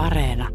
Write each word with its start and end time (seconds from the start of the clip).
Areena. 0.00 0.48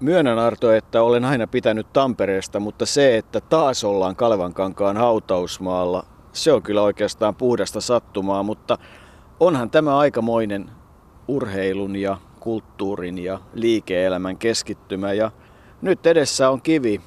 Myönnän 0.00 0.38
Arto, 0.38 0.72
että 0.72 1.02
olen 1.02 1.24
aina 1.24 1.46
pitänyt 1.46 1.92
Tampereesta, 1.92 2.60
mutta 2.60 2.86
se, 2.86 3.16
että 3.16 3.40
taas 3.40 3.84
ollaan 3.84 4.16
Kalevankankaan 4.16 4.96
hautausmaalla, 4.96 6.06
se 6.32 6.52
on 6.52 6.62
kyllä 6.62 6.82
oikeastaan 6.82 7.34
puhdasta 7.34 7.80
sattumaa, 7.80 8.42
mutta 8.42 8.78
onhan 9.40 9.70
tämä 9.70 9.98
aikamoinen 9.98 10.70
urheilun 11.28 11.96
ja 11.96 12.18
kulttuurin 12.40 13.18
ja 13.18 13.40
liike-elämän 13.54 14.38
keskittymä 14.38 15.12
ja 15.12 15.30
nyt 15.82 16.06
edessä 16.06 16.50
on 16.50 16.62
kivi. 16.62 17.00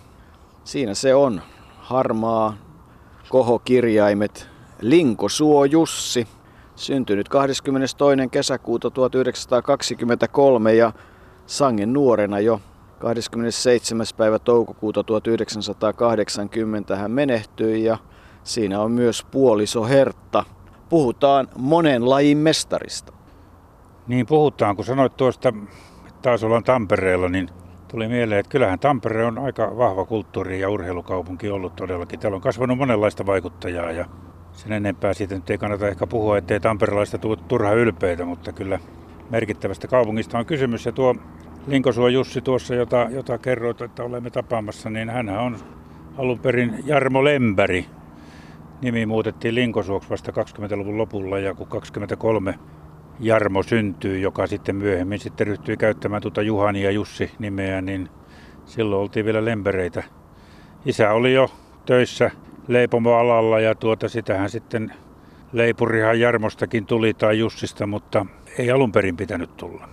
Siinä 0.64 0.94
se 0.94 1.16
on. 1.16 1.42
Harmaa, 1.78 2.58
kohokirjaimet, 3.30 4.50
Linkosuo 4.82 5.66
Jussi, 5.66 6.28
syntynyt 6.76 7.30
22. 7.30 8.30
kesäkuuta 8.32 8.92
1923 8.92 10.74
ja 10.74 10.94
sangen 11.46 11.94
nuorena 11.94 12.40
jo 12.40 12.62
27. 13.00 14.06
päivä 14.18 14.40
toukokuuta 14.40 15.04
1980 15.04 16.96
hän 16.96 17.12
menehtyi 17.12 17.84
ja 17.84 17.98
siinä 18.44 18.82
on 18.82 18.92
myös 18.92 19.26
puoliso 19.32 19.86
Hertta. 19.86 20.44
Puhutaan 20.90 21.48
monen 21.58 22.10
lajin 22.10 22.38
mestarista. 22.38 23.14
Niin 24.08 24.26
puhutaan, 24.26 24.76
kun 24.76 24.86
sanoit 24.86 25.18
tuosta, 25.18 25.50
että 25.50 25.62
taas 26.22 26.44
ollaan 26.44 26.64
Tampereella, 26.64 27.30
niin 27.30 27.50
tuli 27.88 28.08
mieleen, 28.08 28.40
että 28.40 28.50
kyllähän 28.50 28.80
Tampere 28.80 29.26
on 29.26 29.38
aika 29.38 29.78
vahva 29.78 30.06
kulttuuri- 30.06 30.60
ja 30.60 30.70
urheilukaupunki 30.70 31.50
ollut 31.50 31.76
todellakin. 31.76 32.20
Täällä 32.20 32.36
on 32.36 32.42
kasvanut 32.42 32.78
monenlaista 32.78 33.26
vaikuttajaa 33.26 33.92
ja 33.92 34.06
sen 34.56 34.72
enempää 34.72 35.14
siitä 35.14 35.36
nyt 35.36 35.50
ei 35.50 35.58
kannata 35.58 35.88
ehkä 35.88 36.08
puhua, 36.08 36.38
ettei 36.38 36.60
tamperelaista 36.60 37.18
tule 37.18 37.38
turha 37.48 37.72
ylpeitä, 37.72 38.26
mutta 38.26 38.52
kyllä 38.52 38.80
merkittävästä 39.30 39.88
kaupungista 39.88 40.38
on 40.38 40.46
kysymys. 40.46 40.86
Ja 40.86 40.92
tuo 40.92 41.16
Linkosuo 41.68 42.08
Jussi 42.08 42.42
tuossa, 42.42 42.76
jota, 42.76 43.08
jota 43.10 43.38
kerroit, 43.38 43.82
että 43.82 44.04
olemme 44.04 44.30
tapaamassa, 44.30 44.90
niin 44.90 45.10
hän 45.10 45.30
on 45.30 45.58
alun 46.18 46.40
perin 46.40 46.84
Jarmo 46.86 47.24
Lempäri. 47.24 47.86
Nimi 48.82 49.06
muutettiin 49.06 49.56
Linkosuoksi 49.56 50.10
vasta 50.10 50.32
20-luvun 50.32 50.98
lopulla 50.98 51.40
ja 51.40 51.54
kun 51.54 51.68
23 51.68 52.60
Jarmo 53.20 53.64
syntyy, 53.64 54.20
joka 54.20 54.48
sitten 54.48 54.76
myöhemmin 54.76 55.20
sitten 55.20 55.48
ryhtyi 55.48 55.78
käyttämään 55.78 56.22
tuota 56.22 56.42
Juhani 56.42 56.84
ja 56.84 56.92
Jussi 56.92 57.32
nimeä, 57.40 57.82
niin 57.82 58.10
silloin 58.66 59.02
oltiin 59.02 59.26
vielä 59.26 59.46
lempereitä. 59.46 60.04
Isä 60.86 61.12
oli 61.12 61.34
jo 61.34 61.50
töissä 61.86 62.32
leipomoalalla 62.68 63.60
ja 63.60 63.76
tuota 63.76 64.10
sitähän 64.10 64.50
sitten 64.50 64.94
leipurihan 65.54 66.20
Jarmostakin 66.20 66.86
tuli 66.86 67.14
tai 67.14 67.40
Jussista, 67.40 67.88
mutta 67.88 68.26
ei 68.58 68.72
alun 68.72 68.92
perin 68.92 69.18
pitänyt 69.18 69.58
tulla. 69.58 69.90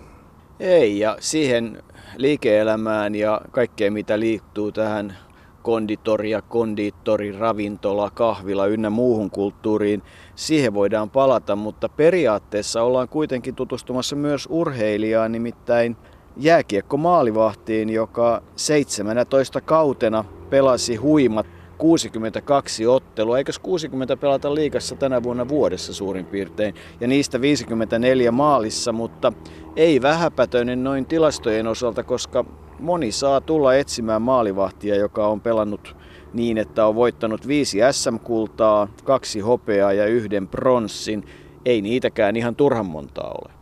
Ei, 0.59 0.99
ja 0.99 1.17
siihen 1.19 1.83
liike-elämään 2.17 3.15
ja 3.15 3.41
kaikkeen 3.51 3.93
mitä 3.93 4.19
liittyy 4.19 4.71
tähän 4.71 5.17
konditoria, 5.61 6.41
konditori, 6.41 7.31
ravintola, 7.31 8.09
kahvila 8.09 8.67
ynnä 8.67 8.89
muuhun 8.89 9.29
kulttuuriin, 9.29 10.01
siihen 10.35 10.73
voidaan 10.73 11.09
palata, 11.09 11.55
mutta 11.55 11.89
periaatteessa 11.89 12.83
ollaan 12.83 13.09
kuitenkin 13.09 13.55
tutustumassa 13.55 14.15
myös 14.15 14.47
urheilijaan, 14.51 15.31
nimittäin 15.31 15.97
jääkiekko 16.37 16.97
maalivahtiin, 16.97 17.89
joka 17.89 18.43
17 18.55 19.61
kautena 19.61 20.25
pelasi 20.49 20.95
huimat 20.95 21.45
62 21.83 22.87
ottelua, 22.87 23.37
eikös 23.37 23.59
60 23.59 24.17
pelata 24.17 24.55
liikassa 24.55 24.95
tänä 24.95 25.23
vuonna 25.23 25.47
vuodessa 25.47 25.93
suurin 25.93 26.25
piirtein, 26.25 26.75
ja 27.01 27.07
niistä 27.07 27.41
54 27.41 28.31
maalissa, 28.31 28.91
mutta 28.91 29.33
ei 29.75 30.01
vähäpätöinen 30.01 30.83
noin 30.83 31.05
tilastojen 31.05 31.67
osalta, 31.67 32.03
koska 32.03 32.45
moni 32.79 33.11
saa 33.11 33.41
tulla 33.41 33.75
etsimään 33.75 34.21
maalivahtia, 34.21 34.95
joka 34.95 35.27
on 35.27 35.41
pelannut 35.41 35.95
niin, 36.33 36.57
että 36.57 36.85
on 36.85 36.95
voittanut 36.95 37.47
viisi 37.47 37.77
SM-kultaa, 37.91 38.87
kaksi 39.03 39.39
hopeaa 39.39 39.93
ja 39.93 40.05
yhden 40.05 40.47
pronssin. 40.47 41.25
Ei 41.65 41.81
niitäkään 41.81 42.35
ihan 42.35 42.55
turhan 42.55 42.85
montaa 42.85 43.35
ole. 43.43 43.53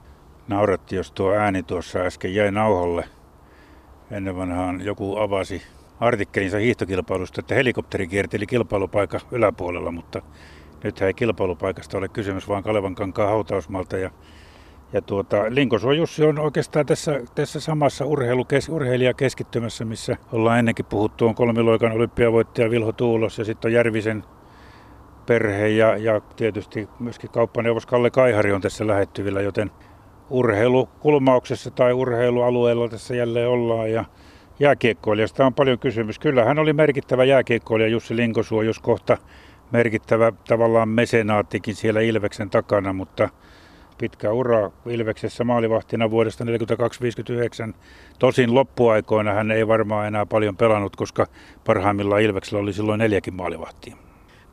Nauratti, 0.47 0.95
jos 0.95 1.11
tuo 1.11 1.31
ääni 1.31 1.63
tuossa 1.63 1.99
äsken 1.99 2.35
jäi 2.35 2.51
nauholle. 2.51 3.05
Ennen 4.11 4.35
vanhaan 4.35 4.81
joku 4.81 5.17
avasi 5.17 5.61
artikkelinsa 6.01 6.57
hiihtokilpailusta, 6.57 7.41
että 7.41 7.55
helikopteri 7.55 8.07
kierteli 8.07 8.47
kilpailupaikan 8.47 9.21
yläpuolella, 9.31 9.91
mutta 9.91 10.21
nyt 10.83 11.01
ei 11.01 11.13
kilpailupaikasta 11.13 11.97
ole 11.97 12.07
kysymys, 12.07 12.47
vaan 12.47 12.63
Kalevan 12.63 12.95
kankaa 12.95 13.27
hautausmalta. 13.27 13.97
Ja, 13.97 14.11
ja 14.93 15.01
tuota, 15.01 15.43
Linkosuo 15.49 15.91
Jussi 15.91 16.23
on 16.23 16.39
oikeastaan 16.39 16.85
tässä, 16.85 17.21
tässä 17.35 17.59
samassa 17.59 18.05
urheilukes, 18.05 18.69
urheilijakeskittymässä, 18.69 19.85
missä 19.85 20.17
ollaan 20.31 20.59
ennenkin 20.59 20.85
puhuttu, 20.85 21.27
on 21.27 21.35
kolmiloikan 21.35 21.91
olympiavoittaja 21.91 22.69
Vilho 22.69 22.91
Tuulos 22.91 23.37
ja 23.37 23.45
sitten 23.45 23.69
on 23.69 23.73
Järvisen 23.73 24.23
perhe 25.25 25.67
ja, 25.67 25.97
ja 25.97 26.21
tietysti 26.35 26.89
myöskin 26.99 27.29
kauppaneuvos 27.29 27.85
Kalle 27.85 28.09
Kaihari 28.09 28.51
on 28.51 28.61
tässä 28.61 28.87
lähettyvillä, 28.87 29.41
joten 29.41 29.71
urheilukulmauksessa 30.29 31.71
tai 31.71 31.93
urheilualueella 31.93 32.89
tässä 32.89 33.15
jälleen 33.15 33.49
ollaan. 33.49 33.91
Ja 33.91 34.05
jääkiekkoilijasta 34.61 35.45
on 35.45 35.53
paljon 35.53 35.79
kysymys. 35.79 36.19
Kyllä 36.19 36.45
hän 36.45 36.59
oli 36.59 36.73
merkittävä 36.73 37.23
jääkiekkoilija 37.23 37.89
Jussi 37.89 38.15
Linkosuo, 38.15 38.61
jos 38.61 38.79
kohta 38.79 39.17
merkittävä 39.71 40.31
tavallaan 40.47 40.89
mesenaattikin 40.89 41.75
siellä 41.75 42.01
Ilveksen 42.01 42.49
takana, 42.49 42.93
mutta 42.93 43.29
pitkä 43.97 44.31
ura 44.31 44.71
Ilveksessä 44.85 45.43
maalivahtina 45.43 46.11
vuodesta 46.11 46.43
1942-1959. 46.43 47.73
Tosin 48.19 48.55
loppuaikoina 48.55 49.33
hän 49.33 49.51
ei 49.51 49.67
varmaan 49.67 50.07
enää 50.07 50.25
paljon 50.25 50.57
pelannut, 50.57 50.95
koska 50.95 51.27
parhaimmillaan 51.65 52.21
Ilveksellä 52.21 52.59
oli 52.61 52.73
silloin 52.73 52.99
neljäkin 52.99 53.33
maalivahtia. 53.33 53.95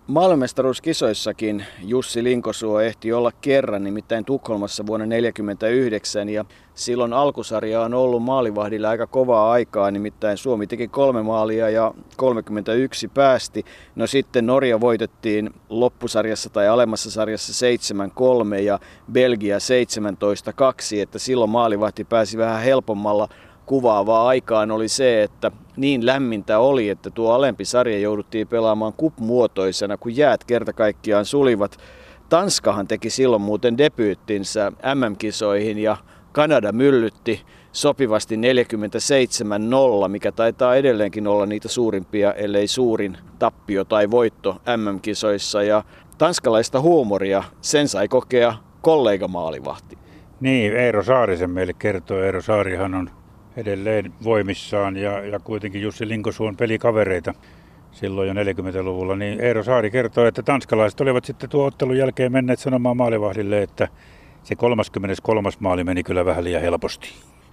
Maailmestaruuskisoissakin 0.08 1.64
Jussi 1.82 2.24
Linkosuo 2.24 2.80
ehti 2.80 3.12
olla 3.12 3.32
kerran, 3.40 3.84
nimittäin 3.84 4.24
Tukholmassa 4.24 4.86
vuonna 4.86 5.04
1949 5.06 6.28
ja 6.28 6.44
silloin 6.74 7.12
alkusarja 7.12 7.80
on 7.80 7.94
ollut 7.94 8.22
maalivahdilla 8.22 8.88
aika 8.88 9.06
kovaa 9.06 9.52
aikaa, 9.52 9.90
nimittäin 9.90 10.36
Suomi 10.36 10.66
teki 10.66 10.88
kolme 10.88 11.22
maalia 11.22 11.70
ja 11.70 11.94
31 12.16 13.08
päästi. 13.08 13.64
No 13.94 14.06
sitten 14.06 14.46
Norja 14.46 14.80
voitettiin 14.80 15.50
loppusarjassa 15.68 16.50
tai 16.50 16.68
alemmassa 16.68 17.10
sarjassa 17.10 17.66
7-3 18.56 18.58
ja 18.58 18.78
Belgia 19.12 19.58
17-2, 19.58 19.60
että 21.02 21.18
silloin 21.18 21.50
maalivahti 21.50 22.04
pääsi 22.04 22.38
vähän 22.38 22.62
helpommalla 22.62 23.28
kuvaavaa 23.68 24.28
aikaan 24.28 24.70
oli 24.70 24.88
se, 24.88 25.22
että 25.22 25.50
niin 25.76 26.06
lämmintä 26.06 26.58
oli, 26.58 26.88
että 26.88 27.10
tuo 27.10 27.32
alempi 27.32 27.64
sarja 27.64 27.98
jouduttiin 27.98 28.48
pelaamaan 28.48 28.92
kup-muotoisena, 28.92 29.96
kun 29.96 30.16
jäät 30.16 30.44
kerta 30.44 30.72
kaikkiaan 30.72 31.24
sulivat. 31.24 31.76
Tanskahan 32.28 32.88
teki 32.88 33.10
silloin 33.10 33.42
muuten 33.42 33.78
debyyttinsä 33.78 34.72
MM-kisoihin 34.94 35.78
ja 35.78 35.96
Kanada 36.32 36.72
myllytti 36.72 37.42
sopivasti 37.72 38.36
47-0, 38.36 40.08
mikä 40.08 40.32
taitaa 40.32 40.76
edelleenkin 40.76 41.26
olla 41.26 41.46
niitä 41.46 41.68
suurimpia, 41.68 42.32
ellei 42.32 42.66
suurin 42.66 43.18
tappio 43.38 43.84
tai 43.84 44.10
voitto 44.10 44.56
MM-kisoissa. 44.76 45.62
Ja 45.62 45.82
tanskalaista 46.18 46.80
huumoria, 46.80 47.42
sen 47.60 47.88
sai 47.88 48.08
kokea 48.08 48.54
kollegamaalivahti. 48.82 49.98
Niin, 50.40 50.76
Eero 50.76 51.02
Saarisen 51.02 51.50
meille 51.50 51.72
kertoo. 51.72 52.18
Eero 52.18 52.42
Saarihan 52.42 52.94
on 52.94 53.10
edelleen 53.58 54.12
voimissaan 54.24 54.96
ja, 54.96 55.24
ja 55.24 55.38
kuitenkin 55.38 55.82
Jussi 55.82 56.08
Linkosuon 56.08 56.56
pelikavereita 56.56 57.34
silloin 57.92 58.28
jo 58.28 58.34
40-luvulla, 58.34 59.16
niin 59.16 59.40
Eero 59.40 59.62
Saari 59.62 59.90
kertoi, 59.90 60.28
että 60.28 60.42
tanskalaiset 60.42 61.00
olivat 61.00 61.24
sitten 61.24 61.50
tuon 61.50 61.66
ottelun 61.66 61.98
jälkeen 61.98 62.32
menneet 62.32 62.58
sanomaan 62.58 62.96
maalivahdille, 62.96 63.62
että 63.62 63.88
se 64.42 64.56
33. 64.56 65.50
maali 65.60 65.84
meni 65.84 66.02
kyllä 66.02 66.24
vähän 66.24 66.44
liian 66.44 66.62
helposti. 66.62 67.08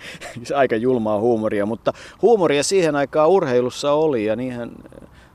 Aika 0.56 0.76
julmaa 0.76 1.20
huumoria, 1.20 1.66
mutta 1.66 1.94
huumoria 2.22 2.64
siihen 2.64 2.96
aikaan 2.96 3.30
urheilussa 3.30 3.92
oli 3.92 4.26
ja 4.26 4.36
niinhän 4.36 4.72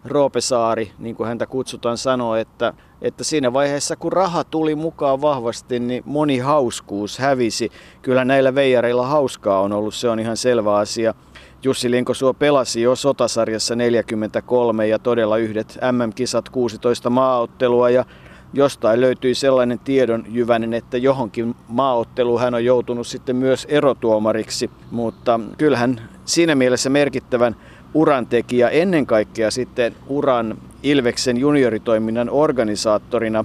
Roope 0.04 0.40
Saari, 0.40 0.92
niin 0.98 1.16
kuin 1.16 1.26
häntä 1.26 1.46
kutsutaan, 1.46 1.98
sanoi, 1.98 2.40
että, 2.40 2.72
että 3.02 3.24
siinä 3.24 3.52
vaiheessa 3.52 3.96
kun 3.96 4.12
raha 4.12 4.44
tuli 4.44 4.74
mukaan 4.74 5.20
vahvasti, 5.20 5.80
niin 5.80 6.02
moni 6.06 6.38
hauskuus 6.38 7.18
hävisi. 7.18 7.72
Kyllä 8.02 8.24
näillä 8.24 8.54
veijareilla 8.54 9.06
hauskaa 9.06 9.60
on 9.60 9.72
ollut, 9.72 9.94
se 9.94 10.08
on 10.08 10.20
ihan 10.20 10.36
selvä 10.36 10.76
asia. 10.76 11.14
Jussi 11.62 11.90
Linkosuo 11.90 12.34
pelasi 12.34 12.82
jo 12.82 12.96
sotasarjassa 12.96 13.76
43 13.76 14.86
ja 14.86 14.98
todella 14.98 15.36
yhdet 15.36 15.78
MM-kisat 15.92 16.48
16 16.48 17.10
maaottelua 17.10 17.90
ja 17.90 18.04
jostain 18.52 19.00
löytyi 19.00 19.34
sellainen 19.34 19.78
tiedon 19.78 20.24
jyvänen, 20.28 20.74
että 20.74 20.96
johonkin 20.96 21.54
maaotteluun 21.68 22.40
hän 22.40 22.54
on 22.54 22.64
joutunut 22.64 23.06
sitten 23.06 23.36
myös 23.36 23.66
erotuomariksi, 23.70 24.70
mutta 24.90 25.40
kyllähän 25.58 26.08
siinä 26.24 26.54
mielessä 26.54 26.90
merkittävän 26.90 27.56
uran 27.94 28.26
tekijä, 28.26 28.68
ennen 28.68 29.06
kaikkea 29.06 29.50
sitten 29.50 29.94
uran 30.06 30.58
Ilveksen 30.82 31.36
junioritoiminnan 31.36 32.30
organisaattorina. 32.30 33.44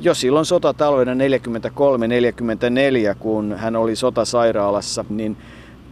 jo 0.00 0.14
silloin 0.14 0.46
sotatalvena 0.46 1.14
43-44, 1.14 1.16
kun 3.18 3.54
hän 3.58 3.76
oli 3.76 3.96
sotasairaalassa, 3.96 5.04
niin 5.08 5.36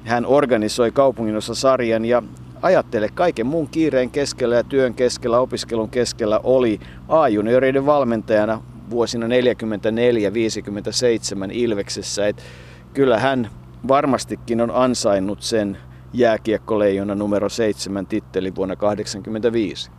hän 0.05 0.27
organisoi 0.27 0.93
kaupunginossa 0.93 1.55
sarjan 1.55 2.05
ja 2.05 2.23
ajattele 2.63 3.09
kaiken 3.15 3.47
muun 3.47 3.69
kiireen 3.69 4.11
keskellä 4.11 4.57
ja 4.57 4.65
työn 4.65 4.95
keskellä, 4.95 5.39
opiskelun 5.39 5.89
keskellä 5.89 6.41
oli 6.43 6.81
A-junioreiden 7.09 7.87
valmentajana 7.87 8.63
vuosina 8.91 9.27
44-57 9.27 9.31
Ilveksessä. 11.51 12.27
Et 12.27 12.43
kyllä 12.95 13.19
hän 13.19 13.51
varmastikin 13.89 14.61
on 14.61 14.71
ansainnut 14.75 15.43
sen 15.43 15.79
jääkiekkoleijona 16.19 17.15
numero 17.15 17.49
7 17.49 18.07
titteli 18.07 18.55
vuonna 18.55 18.77
1985. 18.77 19.91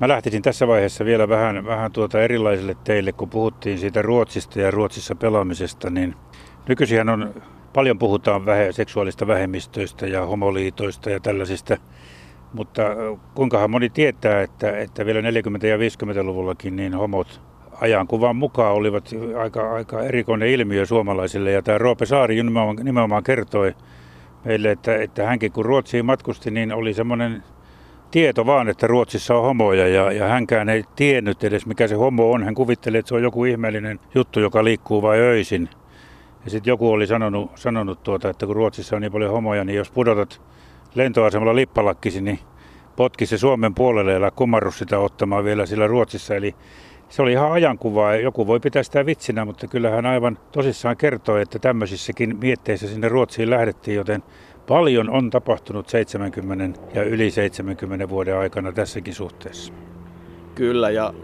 Mä 0.00 0.08
lähtisin 0.08 0.42
tässä 0.42 0.66
vaiheessa 0.68 1.04
vielä 1.04 1.28
vähän, 1.28 1.64
vähän 1.64 1.92
tuota 1.92 2.22
erilaisille 2.22 2.76
teille, 2.84 3.12
kun 3.12 3.30
puhuttiin 3.30 3.78
siitä 3.78 4.02
Ruotsista 4.02 4.60
ja 4.60 4.70
Ruotsissa 4.70 5.14
pelaamisesta, 5.14 5.90
niin 5.90 6.14
nykyisin 6.68 7.08
on 7.08 7.34
paljon 7.72 7.98
puhutaan 7.98 8.46
vähe, 8.46 8.72
seksuaalista 8.72 9.26
vähemmistöistä 9.26 10.06
ja 10.06 10.26
homoliitoista 10.26 11.10
ja 11.10 11.20
tällaisista, 11.20 11.76
mutta 12.52 12.82
kuinkahan 13.34 13.70
moni 13.70 13.90
tietää, 13.90 14.42
että, 14.42 14.78
että 14.78 15.06
vielä 15.06 15.20
40- 15.20 15.66
ja 15.66 15.76
50-luvullakin 15.76 16.76
niin 16.76 16.94
homot 16.94 17.40
ajankuvan 17.80 18.36
mukaan 18.36 18.74
olivat 18.74 19.10
aika, 19.42 19.72
aika 19.72 20.02
erikoinen 20.02 20.48
ilmiö 20.48 20.86
suomalaisille. 20.86 21.52
Ja 21.52 21.62
tämä 21.62 21.78
Roope 21.78 22.06
Saari 22.06 22.34
nimenomaan, 22.34 22.76
nimenomaan 22.76 23.22
kertoi 23.22 23.74
meille, 24.44 24.70
että, 24.70 24.96
että 24.96 25.26
hänkin 25.26 25.52
kun 25.52 25.64
Ruotsiin 25.64 26.06
matkusti, 26.06 26.50
niin 26.50 26.72
oli 26.72 26.94
semmoinen 26.94 27.42
tieto 28.10 28.46
vaan, 28.46 28.68
että 28.68 28.86
Ruotsissa 28.86 29.36
on 29.36 29.42
homoja 29.42 29.88
ja, 29.88 30.12
ja 30.12 30.28
hänkään 30.28 30.68
ei 30.68 30.84
tiennyt 30.96 31.44
edes 31.44 31.66
mikä 31.66 31.88
se 31.88 31.94
homo 31.94 32.32
on. 32.32 32.44
Hän 32.44 32.54
kuvitteli, 32.54 32.98
että 32.98 33.08
se 33.08 33.14
on 33.14 33.22
joku 33.22 33.44
ihmeellinen 33.44 34.00
juttu, 34.14 34.40
joka 34.40 34.64
liikkuu 34.64 35.02
vain 35.02 35.20
öisin. 35.20 35.68
Ja 36.44 36.50
sitten 36.50 36.70
joku 36.70 36.90
oli 36.90 37.06
sanonut, 37.06 37.50
sanonut 37.54 38.02
tuota, 38.02 38.28
että 38.28 38.46
kun 38.46 38.56
Ruotsissa 38.56 38.96
on 38.96 39.02
niin 39.02 39.12
paljon 39.12 39.30
homoja, 39.30 39.64
niin 39.64 39.76
jos 39.76 39.90
pudotat 39.90 40.40
lentoasemalla 40.94 41.54
lippalakkisi, 41.54 42.20
niin 42.20 42.38
potki 42.96 43.26
se 43.26 43.38
Suomen 43.38 43.74
puolelle 43.74 44.12
ja 44.12 44.30
kumarru 44.30 44.70
sitä 44.70 44.98
ottamaan 44.98 45.44
vielä 45.44 45.66
sillä 45.66 45.86
Ruotsissa. 45.86 46.34
Eli 46.34 46.54
se 47.12 47.22
oli 47.22 47.32
ihan 47.32 47.52
ajankuvaa. 47.52 48.16
Joku 48.16 48.46
voi 48.46 48.60
pitää 48.60 48.82
sitä 48.82 49.06
vitsinä, 49.06 49.44
mutta 49.44 49.66
kyllähän 49.66 50.06
aivan 50.06 50.38
tosissaan 50.52 50.96
kertoi, 50.96 51.42
että 51.42 51.58
tämmöisissäkin 51.58 52.36
mietteissä 52.40 52.88
sinne 52.88 53.08
Ruotsiin 53.08 53.50
lähdettiin, 53.50 53.96
joten 53.96 54.22
paljon 54.68 55.10
on 55.10 55.30
tapahtunut 55.30 55.88
70 55.88 56.80
ja 56.94 57.02
yli 57.02 57.30
70 57.30 58.08
vuoden 58.08 58.36
aikana 58.36 58.72
tässäkin 58.72 59.14
suhteessa. 59.14 59.72
Kyllä, 60.54 60.90
ja 60.90 61.14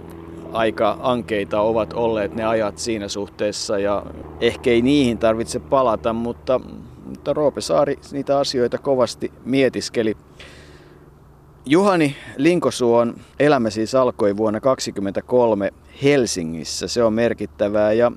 aika 0.53 0.99
ankeita 1.01 1.61
ovat 1.61 1.93
olleet 1.93 2.35
ne 2.35 2.45
ajat 2.45 2.79
siinä 2.79 3.09
suhteessa 3.09 3.79
ja 3.79 4.07
ehkä 4.41 4.71
ei 4.71 4.83
niihin 4.83 5.19
tarvitse 5.19 5.59
palata, 5.61 6.13
mutta, 6.13 6.61
mutta 7.05 7.33
Roope 7.33 7.61
Saari 7.61 7.99
niitä 8.13 8.39
asioita 8.39 8.79
kovasti 8.79 9.33
mietiskeli. 9.45 10.17
Juhani 11.71 12.17
Linkosuon 12.37 13.15
elämä 13.39 13.71
siis 13.71 13.95
alkoi 13.95 14.37
vuonna 14.37 14.61
1923 14.61 15.71
Helsingissä. 16.03 16.89
Se 16.89 17.03
on 17.03 17.13
merkittävää 17.13 17.93
ja 17.93 18.13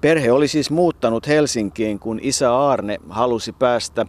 perhe 0.00 0.32
oli 0.32 0.48
siis 0.48 0.70
muuttanut 0.70 1.26
Helsinkiin, 1.26 1.98
kun 1.98 2.18
isä 2.22 2.68
Arne 2.68 2.98
halusi 3.08 3.52
päästä 3.52 4.06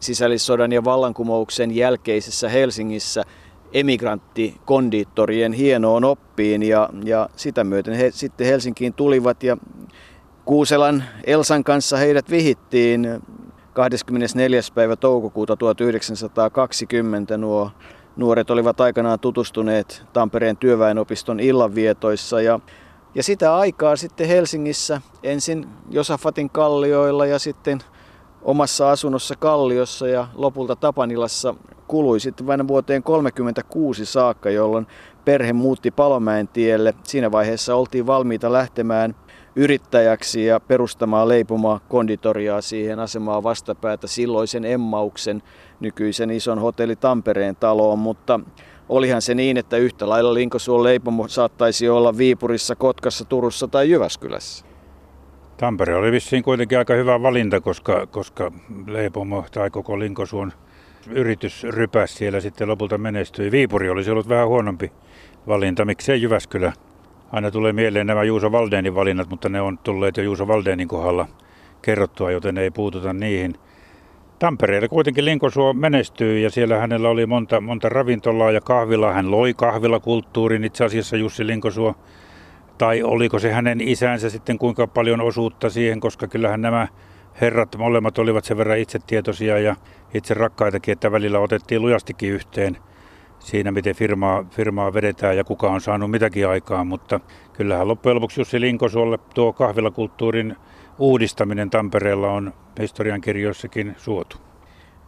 sisällissodan 0.00 0.72
ja 0.72 0.84
vallankumouksen 0.84 1.76
jälkeisessä 1.76 2.48
Helsingissä 2.48 3.22
emigranttikondiittorien 3.72 5.52
hienoon 5.52 6.04
oppiin 6.04 6.62
ja, 6.62 6.88
ja 7.04 7.28
sitä 7.36 7.64
myöten 7.64 7.94
he 7.94 8.10
sitten 8.10 8.46
Helsinkiin 8.46 8.94
tulivat 8.94 9.42
ja 9.42 9.56
Kuuselan 10.44 11.04
Elsan 11.24 11.64
kanssa 11.64 11.96
heidät 11.96 12.30
vihittiin 12.30 13.08
24. 13.72 14.60
päivä 14.74 14.96
toukokuuta 14.96 15.56
1920 15.56 17.36
nuo 17.36 17.70
nuoret 18.18 18.50
olivat 18.50 18.80
aikanaan 18.80 19.20
tutustuneet 19.20 20.02
Tampereen 20.12 20.56
työväenopiston 20.56 21.40
illanvietoissa 21.40 22.40
ja, 22.40 22.60
ja 23.14 23.22
sitä 23.22 23.56
aikaa 23.56 23.96
sitten 23.96 24.28
Helsingissä 24.28 25.00
ensin 25.22 25.66
Josafatin 25.90 26.50
kallioilla 26.50 27.26
ja 27.26 27.38
sitten 27.38 27.78
omassa 28.42 28.90
asunnossa 28.90 29.34
Kalliossa 29.36 30.08
ja 30.08 30.28
lopulta 30.34 30.76
Tapanilassa 30.76 31.54
kului 31.86 32.20
sitten 32.20 32.46
vain 32.46 32.68
vuoteen 32.68 33.02
1936 33.02 34.06
saakka, 34.06 34.50
jolloin 34.50 34.86
perhe 35.24 35.52
muutti 35.52 35.90
Palomäen 35.90 36.48
tielle. 36.48 36.94
Siinä 37.02 37.32
vaiheessa 37.32 37.74
oltiin 37.74 38.06
valmiita 38.06 38.52
lähtemään 38.52 39.14
yrittäjäksi 39.58 40.44
ja 40.44 40.60
perustamaan 40.60 41.28
leipomaa 41.28 41.80
konditoriaa 41.88 42.60
siihen 42.60 42.98
asemaan 42.98 43.42
vastapäätä 43.42 44.06
silloisen 44.06 44.64
Emmauksen 44.64 45.42
nykyisen 45.80 46.30
ison 46.30 46.58
hotelli 46.58 46.96
Tampereen 46.96 47.56
taloon, 47.56 47.98
mutta 47.98 48.40
olihan 48.88 49.22
se 49.22 49.34
niin, 49.34 49.56
että 49.56 49.76
yhtä 49.76 50.08
lailla 50.08 50.34
Linkosuon 50.34 50.82
leipomo 50.82 51.28
saattaisi 51.28 51.88
olla 51.88 52.18
Viipurissa, 52.18 52.76
Kotkassa, 52.76 53.24
Turussa 53.24 53.68
tai 53.68 53.90
Jyväskylässä. 53.90 54.66
Tampere 55.56 55.96
oli 55.96 56.12
vissiin 56.12 56.42
kuitenkin 56.42 56.78
aika 56.78 56.94
hyvä 56.94 57.22
valinta, 57.22 57.60
koska, 57.60 58.06
koska 58.06 58.52
leipomo 58.86 59.44
tai 59.52 59.70
koko 59.70 59.98
Linkosuon 59.98 60.52
yritys 61.10 61.64
rypäs 61.64 62.14
siellä 62.14 62.40
sitten 62.40 62.68
lopulta 62.68 62.98
menestyi. 62.98 63.50
Viipuri 63.50 63.90
olisi 63.90 64.10
ollut 64.10 64.28
vähän 64.28 64.48
huonompi 64.48 64.92
valinta, 65.46 65.84
miksei 65.84 66.22
Jyväskylä. 66.22 66.72
Aina 67.32 67.50
tulee 67.50 67.72
mieleen 67.72 68.06
nämä 68.06 68.22
Juuso 68.22 68.52
Valdenin 68.52 68.94
valinnat, 68.94 69.30
mutta 69.30 69.48
ne 69.48 69.60
on 69.60 69.78
tulleet 69.78 70.16
jo 70.16 70.22
Juuso 70.22 70.48
Valdenin 70.48 70.88
kohdalla 70.88 71.26
kerrottua, 71.82 72.30
joten 72.30 72.58
ei 72.58 72.70
puututa 72.70 73.12
niihin. 73.12 73.54
Tampereella 74.38 74.88
kuitenkin 74.88 75.24
Linkosuo 75.24 75.72
menestyy 75.72 76.38
ja 76.38 76.50
siellä 76.50 76.78
hänellä 76.78 77.08
oli 77.08 77.26
monta, 77.26 77.60
monta 77.60 77.88
ravintolaa 77.88 78.50
ja 78.50 78.60
kahvilaa. 78.60 79.12
Hän 79.12 79.30
loi 79.30 79.54
kahvilakulttuurin 79.54 80.64
itse 80.64 80.84
asiassa 80.84 81.16
Jussi 81.16 81.46
Linkosuo. 81.46 81.94
Tai 82.78 83.02
oliko 83.02 83.38
se 83.38 83.52
hänen 83.52 83.80
isänsä 83.80 84.30
sitten 84.30 84.58
kuinka 84.58 84.86
paljon 84.86 85.20
osuutta 85.20 85.70
siihen, 85.70 86.00
koska 86.00 86.26
kyllähän 86.26 86.60
nämä 86.60 86.88
herrat 87.40 87.76
molemmat 87.78 88.18
olivat 88.18 88.44
sen 88.44 88.56
verran 88.56 88.78
itsetietoisia 88.78 89.58
ja 89.58 89.76
itse 90.14 90.34
rakkaitakin, 90.34 90.92
että 90.92 91.12
välillä 91.12 91.38
otettiin 91.38 91.82
lujastikin 91.82 92.30
yhteen 92.32 92.78
siinä, 93.38 93.70
miten 93.70 93.94
firmaa, 93.94 94.44
firmaa 94.50 94.94
vedetään 94.94 95.36
ja 95.36 95.44
kuka 95.44 95.70
on 95.70 95.80
saanut 95.80 96.10
mitäkin 96.10 96.48
aikaa. 96.48 96.84
Mutta 96.84 97.20
kyllähän 97.52 97.88
loppujen 97.88 98.16
lopuksi 98.16 98.40
Jussi 98.40 98.60
Linkosuolle 98.60 99.18
tuo 99.34 99.52
kahvilakulttuurin 99.52 100.56
uudistaminen 100.98 101.70
Tampereella 101.70 102.32
on 102.32 102.52
historiankirjoissakin 102.80 103.94
suotu. 103.98 104.47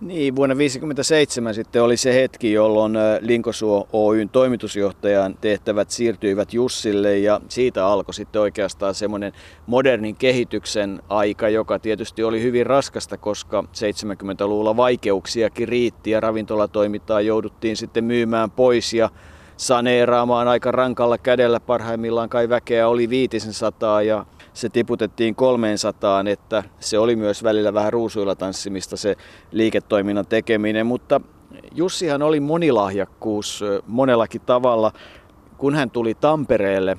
Niin, 0.00 0.36
vuonna 0.36 0.54
1957 0.54 1.54
sitten 1.54 1.82
oli 1.82 1.96
se 1.96 2.14
hetki, 2.14 2.52
jolloin 2.52 2.92
Linkosuo 3.20 3.88
Oyn 3.92 4.28
toimitusjohtajan 4.28 5.36
tehtävät 5.40 5.90
siirtyivät 5.90 6.54
Jussille 6.54 7.18
ja 7.18 7.40
siitä 7.48 7.86
alkoi 7.86 8.14
sitten 8.14 8.42
oikeastaan 8.42 8.94
semmoinen 8.94 9.32
modernin 9.66 10.16
kehityksen 10.16 11.02
aika, 11.08 11.48
joka 11.48 11.78
tietysti 11.78 12.22
oli 12.22 12.42
hyvin 12.42 12.66
raskasta, 12.66 13.16
koska 13.16 13.64
70-luvulla 13.66 14.76
vaikeuksiakin 14.76 15.68
riitti 15.68 16.10
ja 16.10 16.20
ravintolatoimintaa 16.20 17.20
jouduttiin 17.20 17.76
sitten 17.76 18.04
myymään 18.04 18.50
pois 18.50 18.94
ja 18.94 19.10
saneeraamaan 19.56 20.48
aika 20.48 20.70
rankalla 20.70 21.18
kädellä. 21.18 21.60
Parhaimmillaan 21.60 22.28
kai 22.28 22.48
väkeä 22.48 22.88
oli 22.88 23.10
viitisen 23.10 23.52
sataa 23.52 24.02
ja 24.02 24.26
se 24.52 24.68
tiputettiin 24.68 25.34
300, 25.34 26.24
että 26.26 26.64
se 26.80 26.98
oli 26.98 27.16
myös 27.16 27.44
välillä 27.44 27.74
vähän 27.74 27.92
ruusuilla 27.92 28.34
tanssimista 28.34 28.96
se 28.96 29.16
liiketoiminnan 29.50 30.26
tekeminen, 30.26 30.86
mutta 30.86 31.20
Jussihan 31.74 32.22
oli 32.22 32.40
monilahjakkuus 32.40 33.64
monellakin 33.86 34.40
tavalla. 34.40 34.92
Kun 35.58 35.74
hän 35.74 35.90
tuli 35.90 36.14
Tampereelle 36.14 36.96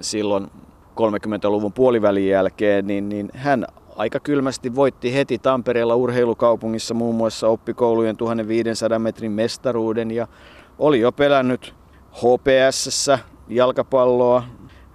silloin 0.00 0.46
30-luvun 1.00 1.72
puolivälin 1.72 2.28
jälkeen, 2.28 2.86
niin, 2.86 3.08
niin 3.08 3.30
hän 3.34 3.66
aika 3.96 4.20
kylmästi 4.20 4.74
voitti 4.74 5.14
heti 5.14 5.38
Tampereella 5.38 5.94
urheilukaupungissa 5.94 6.94
muun 6.94 7.14
muassa 7.14 7.48
oppikoulujen 7.48 8.16
1500 8.16 8.98
metrin 8.98 9.32
mestaruuden 9.32 10.10
ja 10.10 10.26
oli 10.78 11.00
jo 11.00 11.12
pelännyt 11.12 11.74
HPS 12.12 13.10
jalkapalloa, 13.48 14.42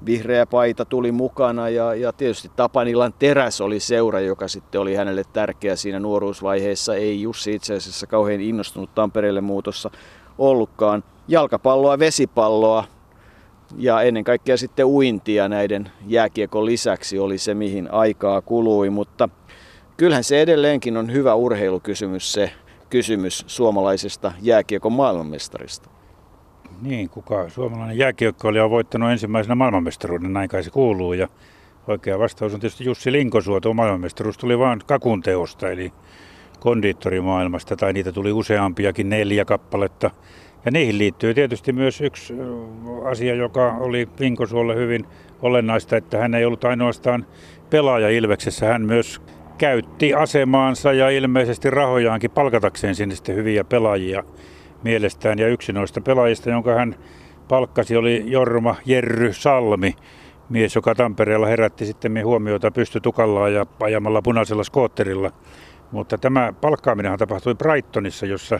vihreä 0.06 0.46
paita 0.46 0.86
tuli 0.86 1.12
mukana 1.12 1.70
ja, 1.70 1.96
ja 1.96 2.14
tietysti 2.14 2.52
Tapanilan 2.56 3.14
teräs 3.20 3.62
oli 3.62 3.80
seura, 3.80 4.20
joka 4.20 4.48
sitten 4.48 4.82
oli 4.82 4.96
hänelle 4.96 5.24
tärkeä 5.34 5.76
siinä 5.76 6.00
nuoruusvaiheessa. 6.00 6.96
Ei 6.96 7.22
Jussi 7.22 7.54
itse 7.54 7.76
asiassa 7.76 8.08
kauhean 8.08 8.42
innostunut 8.42 8.96
Tampereelle 8.96 9.42
muutossa 9.42 9.92
ollutkaan. 10.38 11.04
Jalkapalloa, 11.28 12.00
vesipalloa 12.00 12.84
ja 13.78 14.02
ennen 14.02 14.24
kaikkea 14.24 14.58
sitten 14.58 14.86
uintia 14.86 15.50
näiden 15.50 15.92
jääkiekon 16.08 16.66
lisäksi 16.66 17.20
oli 17.20 17.38
se, 17.38 17.54
mihin 17.54 17.92
aikaa 17.92 18.42
kului, 18.42 18.90
mutta 18.90 19.30
kyllähän 19.98 20.24
se 20.24 20.42
edelleenkin 20.42 20.98
on 20.98 21.12
hyvä 21.12 21.36
urheilukysymys 21.36 22.34
se 22.34 22.52
kysymys 22.90 23.44
suomalaisesta 23.48 24.32
jääkiekon 24.42 24.94
maailmanmestarista. 24.94 25.93
Niin, 26.84 27.10
kuka 27.10 27.50
suomalainen 27.50 27.98
jääkiekkoilija 27.98 28.64
on 28.64 28.70
voittanut 28.70 29.12
ensimmäisenä 29.12 29.56
maailmanmestaruuden, 29.56 30.34
näin 30.34 30.50
kai 30.50 30.64
se 30.64 30.70
kuuluu. 30.70 31.14
Ja 31.14 31.28
oikea 31.88 32.20
vastaus 32.20 32.54
on 32.54 32.60
tietysti 32.60 32.86
Jussi 32.86 33.12
Linkosuo, 33.12 33.60
tuo 33.60 33.74
maailmanmestaruus 33.74 34.38
tuli 34.38 34.60
vain 34.60 34.80
kakun 34.86 35.22
teosta, 35.22 35.70
eli 35.70 35.94
kondiittorimaailmasta, 36.60 37.76
tai 37.76 37.94
niitä 37.94 38.12
tuli 38.12 38.32
useampiakin, 38.32 39.10
neljä 39.10 39.46
kappaletta. 39.46 40.12
Ja 40.66 40.72
niihin 40.72 40.98
liittyy 40.98 41.34
tietysti 41.34 41.74
myös 41.74 42.02
yksi 42.02 42.34
asia, 43.06 43.36
joka 43.36 43.72
oli 43.80 44.10
Linkosuolle 44.20 44.76
hyvin 44.76 45.06
olennaista, 45.42 45.98
että 45.98 46.18
hän 46.18 46.36
ei 46.36 46.46
ollut 46.46 46.64
ainoastaan 46.64 47.26
pelaaja 47.70 48.10
Ilveksessä, 48.10 48.66
hän 48.66 48.82
myös 48.82 49.22
käytti 49.58 50.14
asemaansa 50.14 50.94
ja 50.94 51.10
ilmeisesti 51.10 51.70
rahojaankin 51.70 52.32
palkatakseen 52.32 52.96
sinne 52.96 53.16
sitten 53.16 53.36
hyviä 53.36 53.64
pelaajia 53.64 54.24
mielestään. 54.84 55.40
Ja 55.40 55.48
yksi 55.48 55.74
noista 55.74 56.02
pelaajista, 56.02 56.50
jonka 56.50 56.74
hän 56.74 56.96
palkkasi, 57.48 57.96
oli 57.96 58.24
Jorma 58.26 58.76
Jerry 58.86 59.34
Salmi, 59.34 59.96
mies, 60.50 60.76
joka 60.76 60.96
Tampereella 60.96 61.48
herätti 61.48 61.86
sitten 61.86 62.26
huomiota 62.26 62.72
pystytukallaan 62.72 63.54
ja 63.54 63.66
ajamalla 63.80 64.22
punaisella 64.22 64.64
skootterilla. 64.64 65.32
Mutta 65.92 66.18
tämä 66.18 66.54
palkkaaminenhan 66.62 67.20
tapahtui 67.20 67.56
Brightonissa, 67.56 68.26
jossa 68.26 68.60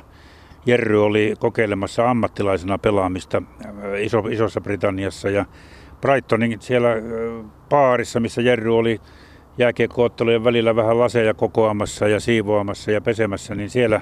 Jerry 0.66 1.04
oli 1.04 1.34
kokeilemassa 1.40 2.10
ammattilaisena 2.10 2.78
pelaamista 2.78 3.42
Iso, 4.00 4.20
Isossa 4.20 4.62
Britanniassa 4.62 5.30
ja 5.30 5.46
Brightonin 6.02 6.62
siellä 6.62 6.90
paarissa, 7.70 8.20
missä 8.20 8.42
Jerry 8.42 8.78
oli 8.78 9.02
jääkiekkoottelujen 9.58 10.44
välillä 10.44 10.76
vähän 10.76 11.00
laseja 11.00 11.34
kokoamassa 11.34 12.08
ja 12.08 12.20
siivoamassa 12.20 12.92
ja 12.92 13.02
pesemässä, 13.02 13.56
niin 13.56 13.70
siellä 13.70 14.02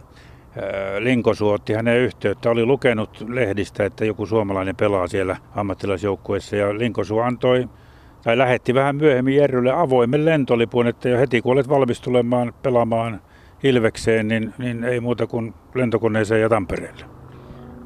Linkosu 0.99 1.49
otti 1.49 1.73
hänen 1.73 1.97
yhteyttä. 1.97 2.49
Oli 2.49 2.65
lukenut 2.65 3.25
lehdistä, 3.27 3.85
että 3.85 4.05
joku 4.05 4.25
suomalainen 4.25 4.75
pelaa 4.75 5.07
siellä 5.07 5.37
ammattilaisjoukkueessa 5.55 6.55
ja 6.55 6.77
Linkosu 6.77 7.19
antoi 7.19 7.69
tai 8.23 8.37
lähetti 8.37 8.73
vähän 8.73 8.95
myöhemmin 8.95 9.35
Jerrylle 9.35 9.71
avoimen 9.71 10.25
lentolipun, 10.25 10.87
että 10.87 11.09
jo 11.09 11.17
heti 11.17 11.41
kun 11.41 11.53
olet 11.53 11.69
valmis 11.69 12.01
tulemaan 12.01 12.53
pelaamaan 12.63 13.21
Ilvekseen, 13.63 14.27
niin, 14.27 14.53
niin 14.57 14.83
ei 14.83 14.99
muuta 14.99 15.27
kuin 15.27 15.53
lentokoneeseen 15.75 16.41
ja 16.41 16.49
Tampereelle. 16.49 17.05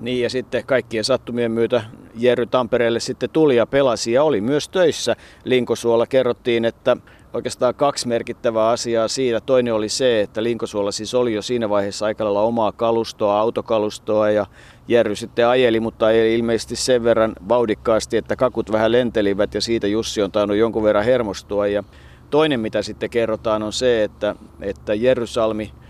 Niin 0.02 0.22
ja 0.22 0.30
sitten 0.30 0.66
kaikkien 0.66 1.04
sattumien 1.04 1.52
myötä 1.52 1.82
Jerry 2.16 2.46
Tampereelle 2.46 3.00
sitten 3.00 3.30
tuli 3.30 3.56
ja 3.56 3.66
pelasi 3.66 4.12
ja 4.12 4.24
oli 4.24 4.42
myös 4.42 4.70
töissä. 4.70 5.16
Linkosuolla 5.44 6.08
kerrottiin, 6.08 6.66
että 6.66 6.98
oikeastaan 7.36 7.76
kaksi 7.76 8.08
merkittävää 8.08 8.70
asiaa 8.70 9.08
siitä. 9.08 9.42
Toinen 9.42 9.74
oli 9.74 9.90
se, 9.90 10.22
että 10.22 10.44
Linkosuolla 10.44 10.92
siis 10.92 11.14
oli 11.14 11.34
jo 11.34 11.42
siinä 11.42 11.70
vaiheessa 11.70 12.06
aika 12.06 12.24
lailla 12.24 12.42
omaa 12.42 12.72
kalustoa, 12.72 13.40
autokalustoa 13.40 14.30
ja 14.30 14.46
Jerry 14.88 15.16
sitten 15.16 15.48
ajeli, 15.48 15.80
mutta 15.80 16.06
ajeli 16.06 16.36
ilmeisesti 16.36 16.76
sen 16.76 17.04
verran 17.04 17.34
vauhdikkaasti, 17.50 18.18
että 18.18 18.36
kakut 18.36 18.72
vähän 18.72 18.92
lentelivät 18.92 19.54
ja 19.54 19.62
siitä 19.62 19.88
Jussi 19.88 20.22
on 20.22 20.32
tainnut 20.32 20.58
jonkun 20.58 20.84
verran 20.84 21.06
hermostua. 21.06 21.68
Ja 21.68 21.84
toinen, 22.30 22.60
mitä 22.60 22.82
sitten 22.82 23.10
kerrotaan, 23.10 23.64
on 23.64 23.74
se, 23.74 24.04
että, 24.04 24.36
että 24.62 24.94
Jerry 24.94 25.28
Salmi– 25.28 25.72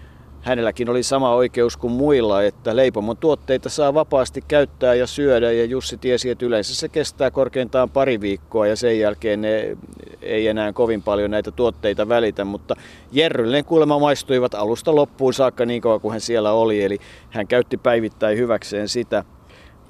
hänelläkin 0.46 0.90
oli 0.90 1.04
sama 1.04 1.36
oikeus 1.36 1.78
kuin 1.78 1.94
muilla, 1.94 2.44
että 2.44 2.75
leipomon 2.75 3.18
tuotteita 3.18 3.70
saa 3.70 3.94
vapaasti 3.94 4.44
käyttää 4.48 4.94
ja 4.94 5.08
syödä 5.08 5.52
ja 5.52 5.66
Jussi 5.66 5.98
tiesi, 5.98 6.30
että 6.30 6.46
yleensä 6.46 6.75
se 6.75 6.90
kestää 6.90 7.32
korkeintaan 7.32 7.90
pari 7.90 8.22
viikkoa 8.22 8.68
ja 8.68 8.75
sen 8.75 9.00
jälkeen 9.00 9.42
ne 9.42 9.78
ei 10.22 10.48
enää 10.48 10.74
kovin 10.74 11.02
paljon 11.02 11.32
näitä 11.32 11.52
tuotteita 11.52 12.10
välitä, 12.10 12.46
mutta 12.46 12.75
Jerrylle 13.12 13.64
kuulemma 13.64 14.00
maistuivat 14.00 14.56
alusta 14.56 14.96
loppuun 14.96 15.34
saakka 15.34 15.66
niin 15.66 15.82
kauan 15.82 16.02
kuin 16.02 16.12
hän 16.12 16.22
siellä 16.22 16.52
oli, 16.52 16.84
eli 16.84 17.00
hän 17.30 17.48
käytti 17.48 17.78
päivittäin 17.78 18.38
hyväkseen 18.38 18.90
sitä. 18.90 19.24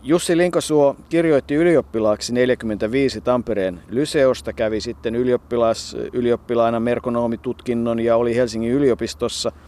Jussi 0.03 0.37
Linkosuo 0.37 0.95
kirjoitti 1.09 1.55
ylioppilaaksi 1.55 2.33
45 2.33 3.21
Tampereen 3.21 3.79
Lyseosta, 3.89 4.53
kävi 4.53 4.81
sitten 4.81 5.15
ylioppilas, 5.15 5.97
ylioppilaana 6.13 6.79
merkonomitutkinnon 6.79 7.99
ja 7.99 8.17
oli 8.17 8.35
Helsingin 8.35 8.71
yliopistossa– 8.71 9.51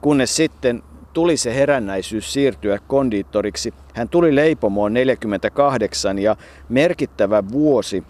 kunnes 0.00 0.36
sitten 0.36 0.82
tuli 1.12 1.36
se 1.36 1.54
herännäisyys 1.54 2.32
siirtyä 2.32 2.78
kondiittoriksi. 2.86 3.74
Hän 3.94 4.08
tuli 4.08 4.34
leipomoon 4.34 4.94
48 4.94 6.18
ja 6.18 6.36
merkittävä 6.68 7.42
vuosi 7.52 8.04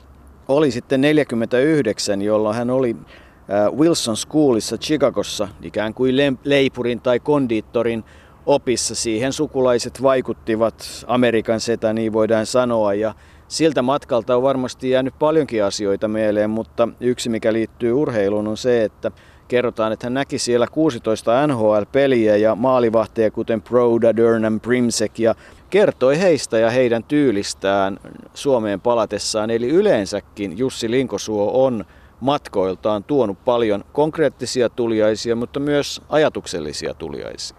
oli 0.49 0.71
sitten 0.71 1.01
49, 1.01 2.23
jolloin 2.23 2.57
hän 2.57 2.71
oli 2.71 2.97
äh, 2.97 3.73
Wilson 3.79 4.17
Schoolissa 4.17 4.79
Chicagossa 4.79 5.49
ikään 5.63 5.95
kuin 5.95 6.17
leipurin 6.45 7.01
tai 7.01 7.21
kondiittorin 7.21 8.05
opissa. 8.47 8.95
Siihen 8.95 9.33
sukulaiset 9.33 10.03
vaikuttivat, 10.03 11.05
Amerikan 11.07 11.61
setä 11.61 11.93
niin 11.93 12.13
voidaan 12.13 12.47
sanoa. 12.47 12.95
Ja 12.95 13.15
siltä 13.49 13.83
matkalta 13.83 14.37
on 14.37 14.43
varmasti 14.43 14.91
jäänyt 14.91 15.15
paljonkin 15.19 15.65
asioita 15.65 16.09
mieleen, 16.09 16.51
mutta 16.51 16.89
yksi 17.01 17.29
mikä 17.29 17.53
liittyy 17.53 17.93
urheiluun 17.93 18.49
on 18.49 18.57
se, 18.57 18.85
että 18.85 19.11
kerrotaan, 19.53 19.93
että 19.93 20.07
hän 20.07 20.15
näki 20.15 20.39
siellä 20.39 20.67
16 20.67 21.47
NHL-peliä 21.47 22.37
ja 22.37 22.55
maalivahteja 22.55 23.31
kuten 23.31 23.63
Proda, 23.63 24.17
Durham, 24.17 24.61
Primsek 24.61 25.19
ja 25.19 25.35
kertoi 25.71 26.21
heistä 26.21 26.59
ja 26.59 26.71
heidän 26.71 27.05
tyylistään 27.05 27.99
Suomeen 28.35 28.81
palatessaan. 28.81 29.51
Eli 29.51 29.69
yleensäkin 29.69 30.59
Jussi 30.59 30.91
Linkosuo 30.91 31.65
on 31.65 31.85
matkoiltaan 32.21 33.05
tuonut 33.05 33.45
paljon 33.45 33.85
konkreettisia 33.93 34.69
tuliaisia, 34.69 35.37
mutta 35.37 35.61
myös 35.61 36.03
ajatuksellisia 36.09 36.95
tuliaisia. 36.95 37.57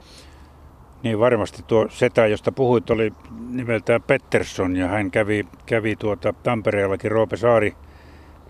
Niin 1.03 1.19
varmasti 1.19 1.63
tuo 1.67 1.87
setä, 1.89 2.27
josta 2.27 2.51
puhuit, 2.51 2.89
oli 2.89 3.13
nimeltään 3.49 4.01
Pettersson 4.01 4.75
ja 4.75 4.87
hän 4.87 5.11
kävi, 5.11 5.45
kävi 5.65 5.95
tuota 5.95 6.33
Tampereellakin 6.43 7.11
Roope 7.11 7.37
Saari 7.37 7.75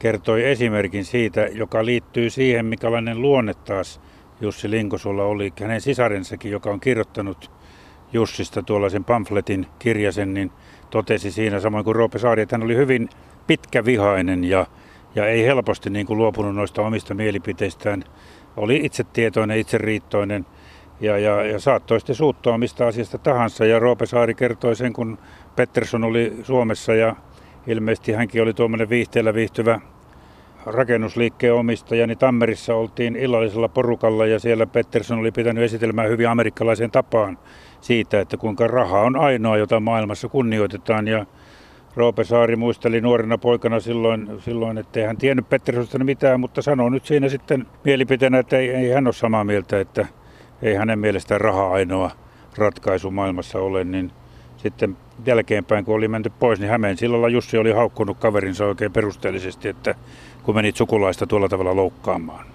kertoi 0.03 0.43
esimerkin 0.51 1.05
siitä, 1.05 1.41
joka 1.41 1.85
liittyy 1.85 2.29
siihen, 2.29 2.65
mikälainen 2.65 3.21
luonne 3.21 3.53
taas 3.53 4.01
Jussi 4.41 4.71
Linkosulla 4.71 5.23
oli. 5.23 5.53
Hänen 5.61 5.81
sisarensakin, 5.81 6.51
joka 6.51 6.69
on 6.69 6.79
kirjoittanut 6.79 7.51
Jussista 8.13 8.63
tuollaisen 8.63 9.03
pamfletin 9.03 9.67
kirjasen, 9.79 10.33
niin 10.33 10.51
totesi 10.89 11.31
siinä 11.31 11.59
samoin 11.59 11.83
kuin 11.83 11.95
Roope 11.95 12.19
Saari, 12.19 12.41
että 12.41 12.55
hän 12.55 12.63
oli 12.63 12.75
hyvin 12.75 13.09
pitkävihainen 13.47 14.43
ja, 14.43 14.65
ja 15.15 15.27
ei 15.27 15.43
helposti 15.43 15.89
niin 15.89 16.05
kuin 16.05 16.17
luopunut 16.17 16.55
noista 16.55 16.81
omista 16.81 17.13
mielipiteistään. 17.13 18.03
Oli 18.57 18.81
itsetietoinen, 18.83 19.59
itseriittoinen 19.59 20.45
ja, 21.01 21.17
ja, 21.17 21.43
ja 21.43 21.59
saattoi 21.59 21.99
sitten 21.99 22.15
suuttua 22.15 22.57
mistä 22.57 22.87
asiasta 22.87 23.17
tahansa. 23.17 23.65
Ja 23.65 23.79
Roope 23.79 24.05
Saari 24.05 24.33
kertoi 24.33 24.75
sen, 24.75 24.93
kun 24.93 25.17
Pettersson 25.55 26.03
oli 26.03 26.33
Suomessa 26.43 26.95
ja 26.95 27.15
ilmeisesti 27.67 28.11
hänkin 28.11 28.41
oli 28.43 28.53
tuommoinen 28.53 28.89
viihteellä 28.89 29.33
viihtyvä 29.33 29.79
rakennusliikkeen 30.65 31.53
omistaja, 31.53 32.07
niin 32.07 32.17
Tammerissa 32.17 32.75
oltiin 32.75 33.15
illallisella 33.15 33.69
porukalla 33.69 34.25
ja 34.25 34.39
siellä 34.39 34.65
Pettersson 34.65 35.19
oli 35.19 35.31
pitänyt 35.31 35.63
esitelmään 35.63 36.09
hyvin 36.09 36.29
amerikkalaisen 36.29 36.91
tapaan 36.91 37.37
siitä, 37.81 38.19
että 38.19 38.37
kuinka 38.37 38.67
raha 38.67 39.01
on 39.01 39.15
ainoa, 39.15 39.57
jota 39.57 39.79
maailmassa 39.79 40.27
kunnioitetaan. 40.27 41.07
Ja 41.07 41.25
Roope 41.95 42.23
Saari 42.23 42.55
muisteli 42.55 43.01
nuorena 43.01 43.37
poikana 43.37 43.79
silloin, 43.79 44.29
silloin 44.39 44.77
että 44.77 45.07
hän 45.07 45.17
tiennyt 45.17 45.49
Petterssonista 45.49 46.03
mitään, 46.03 46.39
mutta 46.39 46.61
sanoi 46.61 46.91
nyt 46.91 47.05
siinä 47.05 47.29
sitten 47.29 47.67
mielipiteenä, 47.83 48.39
että 48.39 48.57
ei, 48.57 48.69
ei 48.69 48.89
hän 48.89 49.07
ole 49.07 49.13
samaa 49.13 49.43
mieltä, 49.43 49.79
että 49.79 50.07
ei 50.61 50.75
hänen 50.75 50.99
mielestään 50.99 51.41
raha 51.41 51.69
ainoa 51.69 52.11
ratkaisu 52.57 53.11
maailmassa 53.11 53.59
ole, 53.59 53.83
niin 53.83 54.11
sitten 54.57 54.97
jälkeenpäin, 55.25 55.85
kun 55.85 55.95
oli 55.95 56.07
menty 56.07 56.31
pois, 56.39 56.59
niin 56.59 56.69
Hämeen 56.69 56.97
sillalla 56.97 57.29
Jussi 57.29 57.57
oli 57.57 57.71
haukkunut 57.71 58.17
kaverinsa 58.17 58.65
oikein 58.65 58.91
perusteellisesti, 58.91 59.67
että 59.67 59.95
kun 60.43 60.55
menit 60.55 60.75
sukulaista 60.75 61.27
tuolla 61.27 61.49
tavalla 61.49 61.75
loukkaamaan. 61.75 62.45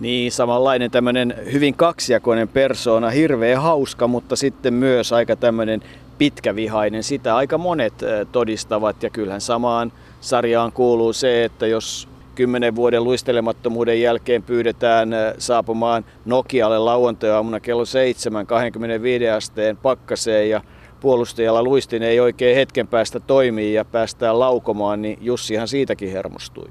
Niin, 0.00 0.32
samanlainen 0.32 0.90
tämmöinen 0.90 1.34
hyvin 1.52 1.74
kaksijakoinen 1.74 2.48
persoona, 2.48 3.10
hirveä 3.10 3.60
hauska, 3.60 4.06
mutta 4.06 4.36
sitten 4.36 4.74
myös 4.74 5.12
aika 5.12 5.36
tämmöinen 5.36 5.82
pitkävihainen. 6.18 7.02
Sitä 7.02 7.36
aika 7.36 7.58
monet 7.58 7.94
todistavat 8.32 9.02
ja 9.02 9.10
kyllähän 9.10 9.40
samaan 9.40 9.92
sarjaan 10.20 10.72
kuuluu 10.72 11.12
se, 11.12 11.44
että 11.44 11.66
jos 11.66 12.08
kymmenen 12.34 12.76
vuoden 12.76 13.04
luistelemattomuuden 13.04 14.00
jälkeen 14.00 14.42
pyydetään 14.42 15.10
saapumaan 15.38 16.04
Nokialle 16.24 16.78
lauantai-aamuna 16.78 17.60
kello 17.60 17.84
7 17.84 18.46
25 18.46 19.28
asteen 19.28 19.76
pakkaseen 19.76 20.50
ja 20.50 20.60
puolustajalla 21.00 21.62
luistin 21.62 22.02
ei 22.02 22.20
oikein 22.20 22.56
hetken 22.56 22.88
päästä 22.88 23.20
toimii 23.20 23.74
ja 23.74 23.84
päästään 23.84 24.38
laukomaan, 24.38 25.02
niin 25.02 25.18
Jussihan 25.20 25.68
siitäkin 25.68 26.12
hermostui. 26.12 26.68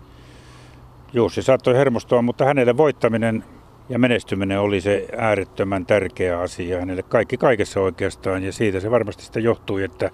Jussi 1.13 1.41
saattoi 1.41 1.74
hermostua, 1.74 2.21
mutta 2.21 2.45
hänelle 2.45 2.77
voittaminen 2.77 3.43
ja 3.89 4.00
menestyminen 4.00 4.59
oli 4.59 4.81
se 4.81 5.07
äärettömän 5.17 5.86
tärkeä 5.86 6.39
asia 6.39 6.79
hänelle 6.79 7.03
kaikki 7.03 7.38
kaikessa 7.38 7.79
oikeastaan 7.79 8.43
ja 8.43 8.51
siitä 8.51 8.79
se 8.79 8.91
varmasti 8.91 9.24
sitten 9.24 9.43
johtui, 9.43 9.83
että 9.83 10.12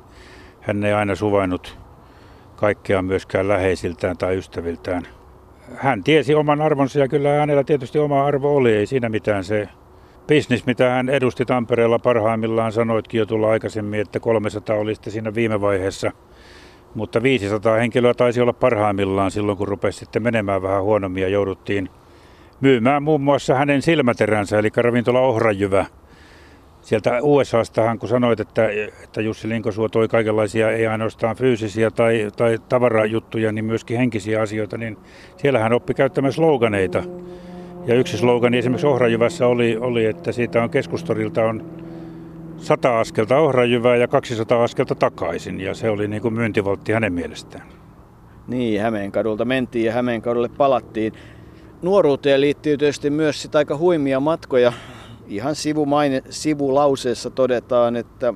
hän 0.62 0.84
ei 0.84 0.94
aina 0.94 1.16
suvainnut 1.16 1.78
kaikkea 2.56 3.02
myöskään 3.02 3.48
läheisiltään 3.48 4.18
tai 4.18 4.38
ystäviltään. 4.38 5.08
Hän 5.76 6.04
tiesi 6.04 6.36
oman 6.36 6.62
arvonsa 6.62 7.00
ja 7.00 7.08
kyllä 7.08 7.30
hänellä 7.30 7.64
tietysti 7.64 8.00
oma 8.00 8.26
arvo 8.26 8.56
oli, 8.56 8.76
ei 8.76 8.86
siinä 8.86 9.10
mitään 9.10 9.44
se 9.44 9.70
bisnis, 10.28 10.66
mitä 10.66 10.90
hän 10.90 11.10
edusti 11.10 11.46
Tampereella 11.46 12.00
parhaimmillaan, 12.00 12.72
sanoitkin 12.72 13.20
jo 13.20 13.26
tulla 13.26 13.50
aikaisemmin, 13.50 14.00
että 14.00 14.20
300 14.20 14.76
oli 14.76 14.96
sitten 14.96 15.14
siinä 15.14 15.36
viime 15.36 15.62
vaiheessa. 15.62 16.12
Mutta 16.96 17.24
500 17.24 17.76
henkilöä 17.76 18.14
taisi 18.14 18.42
olla 18.42 18.54
parhaimmillaan 18.54 19.32
silloin, 19.32 19.58
kun 19.58 19.68
rupesi 19.68 20.00
sitten 20.00 20.24
menemään 20.24 20.62
vähän 20.62 20.84
huonommin 20.84 21.24
ja 21.24 21.30
jouduttiin 21.30 21.90
myymään 22.62 23.04
muun 23.04 23.22
muassa 23.22 23.56
hänen 23.56 23.82
silmäteränsä, 23.82 24.60
eli 24.60 24.70
ravintola 24.78 25.20
Ohrajyvä. 25.20 25.86
Sieltä 26.82 27.20
USAstahan, 27.22 28.00
kun 28.00 28.10
sanoit, 28.10 28.40
että, 28.40 28.70
että 29.04 29.22
Jussi 29.22 29.50
Linkosuo 29.50 29.90
toi 29.90 30.08
kaikenlaisia, 30.08 30.72
ei 30.72 30.88
ainoastaan 30.88 31.36
fyysisiä 31.36 31.92
tai, 31.92 32.32
tai 32.38 32.60
tavarajuttuja, 32.70 33.52
niin 33.52 33.66
myöskin 33.66 33.98
henkisiä 33.98 34.42
asioita, 34.42 34.78
niin 34.78 34.98
siellä 35.38 35.60
hän 35.60 35.74
oppi 35.74 35.94
käyttämään 35.94 36.34
sloganeita. 36.34 37.04
Ja 37.88 37.96
yksi 37.96 38.18
slogani 38.18 38.58
esimerkiksi 38.58 38.88
Ohrajyvässä 38.88 39.48
oli, 39.48 39.78
oli 39.78 40.06
että 40.06 40.32
siitä 40.32 40.64
on 40.64 40.70
keskustorilta 40.70 41.44
on 41.46 41.66
100 42.58 43.00
askelta 43.00 43.38
Ohrajyvää 43.38 43.96
ja 43.96 44.08
200 44.08 44.64
askelta 44.64 44.96
takaisin. 44.96 45.62
Ja 45.62 45.74
se 45.74 45.90
oli 45.90 46.08
niin 46.08 46.22
kuin 46.22 46.34
myyntivaltti 46.34 46.92
hänen 46.92 47.14
mielestään. 47.14 47.68
Niin, 48.48 48.82
Hämeenkadulta 48.82 49.46
mentiin 49.46 49.86
ja 49.86 49.94
Hämeenkadulle 49.94 50.50
palattiin. 50.50 51.14
Nuoruuteen 51.82 52.42
liittyy 52.42 52.78
tietysti 52.78 53.10
myös 53.10 53.42
sitä 53.42 53.58
aika 53.58 53.78
huimia 53.78 54.20
matkoja. 54.20 54.74
Ihan 55.28 55.56
sivumaine, 55.56 56.22
sivulauseessa 56.30 57.30
todetaan, 57.30 57.96
että 57.96 58.34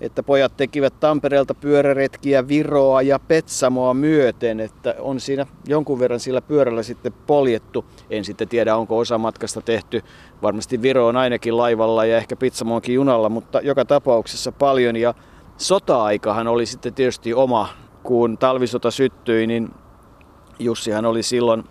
että 0.00 0.22
pojat 0.22 0.56
tekivät 0.56 1.00
Tampereelta 1.00 1.54
pyöräretkiä 1.54 2.48
Viroa 2.48 3.02
ja 3.02 3.18
Petsamoa 3.18 3.94
myöten, 3.94 4.60
että 4.60 4.94
on 4.98 5.20
siinä 5.20 5.46
jonkun 5.66 5.98
verran 5.98 6.20
sillä 6.20 6.40
pyörällä 6.40 6.82
sitten 6.82 7.12
poljettu. 7.26 7.84
En 8.10 8.24
sitten 8.24 8.48
tiedä, 8.48 8.76
onko 8.76 8.98
osa 8.98 9.18
matkasta 9.18 9.62
tehty 9.62 10.02
varmasti 10.42 10.82
Viroon 10.82 11.16
ainakin 11.16 11.56
laivalla 11.56 12.04
ja 12.04 12.16
ehkä 12.16 12.36
Petsamoonkin 12.36 12.94
junalla, 12.94 13.28
mutta 13.28 13.60
joka 13.60 13.84
tapauksessa 13.84 14.52
paljon. 14.52 14.96
Ja 14.96 15.14
sota-aikahan 15.56 16.48
oli 16.48 16.66
sitten 16.66 16.94
tietysti 16.94 17.34
oma, 17.34 17.68
kun 18.02 18.38
talvisota 18.38 18.90
syttyi, 18.90 19.46
niin 19.46 19.70
Jussihan 20.58 21.04
oli 21.04 21.22
silloin 21.22 21.64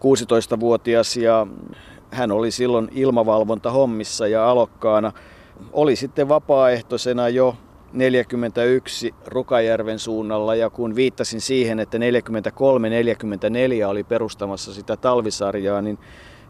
16-vuotias 0.00 1.16
ja 1.16 1.46
hän 2.10 2.32
oli 2.32 2.50
silloin 2.50 2.88
ilmavalvonta 2.92 3.70
hommissa 3.70 4.26
ja 4.26 4.50
alokkaana– 4.50 5.12
oli 5.72 5.96
sitten 5.96 6.28
vapaaehtoisena 6.28 7.28
jo 7.28 7.56
41 7.92 9.14
Rukajärven 9.26 9.98
suunnalla 9.98 10.54
ja 10.54 10.70
kun 10.70 10.96
viittasin 10.96 11.40
siihen, 11.40 11.80
että 11.80 11.98
43-44 11.98 12.00
oli 13.86 14.04
perustamassa 14.04 14.74
sitä 14.74 14.96
talvisarjaa, 14.96 15.82
niin 15.82 15.98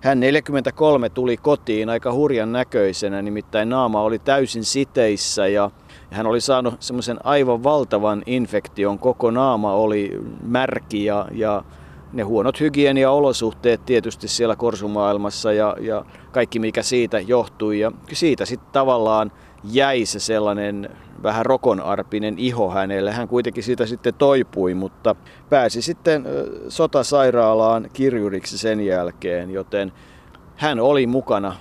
hän 0.01 0.21
43 0.21 1.09
tuli 1.09 1.37
kotiin 1.37 1.89
aika 1.89 2.13
hurjan 2.13 2.53
näköisenä, 2.53 3.23
nimittäin 3.23 3.69
naama 3.69 4.03
oli 4.03 4.19
täysin 4.19 4.65
siteissä 4.65 5.47
ja 5.47 5.71
hän 6.11 6.27
oli 6.27 6.41
saanut 6.41 6.75
semmoisen 6.81 7.27
aivan 7.27 7.63
valtavan 7.63 8.23
infektion. 8.27 8.99
Koko 8.99 9.31
naama 9.31 9.73
oli 9.73 10.19
märki 10.43 11.05
ja, 11.05 11.29
ja 11.33 11.65
ne 12.13 12.23
huonot 12.23 12.61
hygieniaolosuhteet 12.61 13.85
tietysti 13.85 14.29
siellä 14.29 14.57
korsumaailmassa 14.57 15.53
ja, 15.53 15.77
ja 15.81 16.05
kaikki 16.33 16.59
mikä 16.59 16.83
siitä 16.83 17.21
johtui. 17.21 17.81
Ja 17.81 17.93
siitä 18.13 18.45
sitten 18.45 18.73
tavallaan 18.73 19.33
jäi 19.65 20.07
se 20.07 20.21
sellainen 20.21 20.91
vähän 21.23 21.47
rokonarpinen 21.47 22.39
iho 22.39 22.71
hänelle. 22.71 23.13
Hän 23.13 23.29
kuitenkin 23.29 23.63
siitä 23.63 23.87
sitten 23.87 24.15
toipui, 24.15 24.75
mutta 24.75 25.17
pääsi 25.51 25.83
sitten 25.83 26.27
sotasairaalaan 26.69 27.89
kirjuriksi 27.93 28.59
sen 28.59 28.87
jälkeen, 28.87 29.51
joten 29.51 29.93
hän 30.57 30.81
oli 30.81 31.07
mukana 31.07 31.57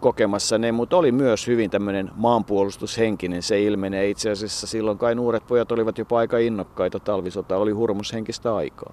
kokemassa 0.00 0.58
ne, 0.58 0.72
mutta 0.72 0.96
oli 0.96 1.12
myös 1.12 1.46
hyvin 1.46 1.70
tämmöinen 1.70 2.10
maanpuolustushenkinen. 2.16 3.42
Se 3.42 3.62
ilmenee 3.62 4.10
itse 4.10 4.30
asiassa 4.30 4.66
silloin 4.66 4.98
kai 4.98 5.14
nuoret 5.14 5.46
pojat 5.46 5.72
olivat 5.72 5.98
jopa 5.98 6.18
aika 6.18 6.38
innokkaita. 6.38 7.00
Talvisota 7.00 7.56
oli 7.56 7.70
hurmushenkistä 7.70 8.54
aikaa. 8.54 8.92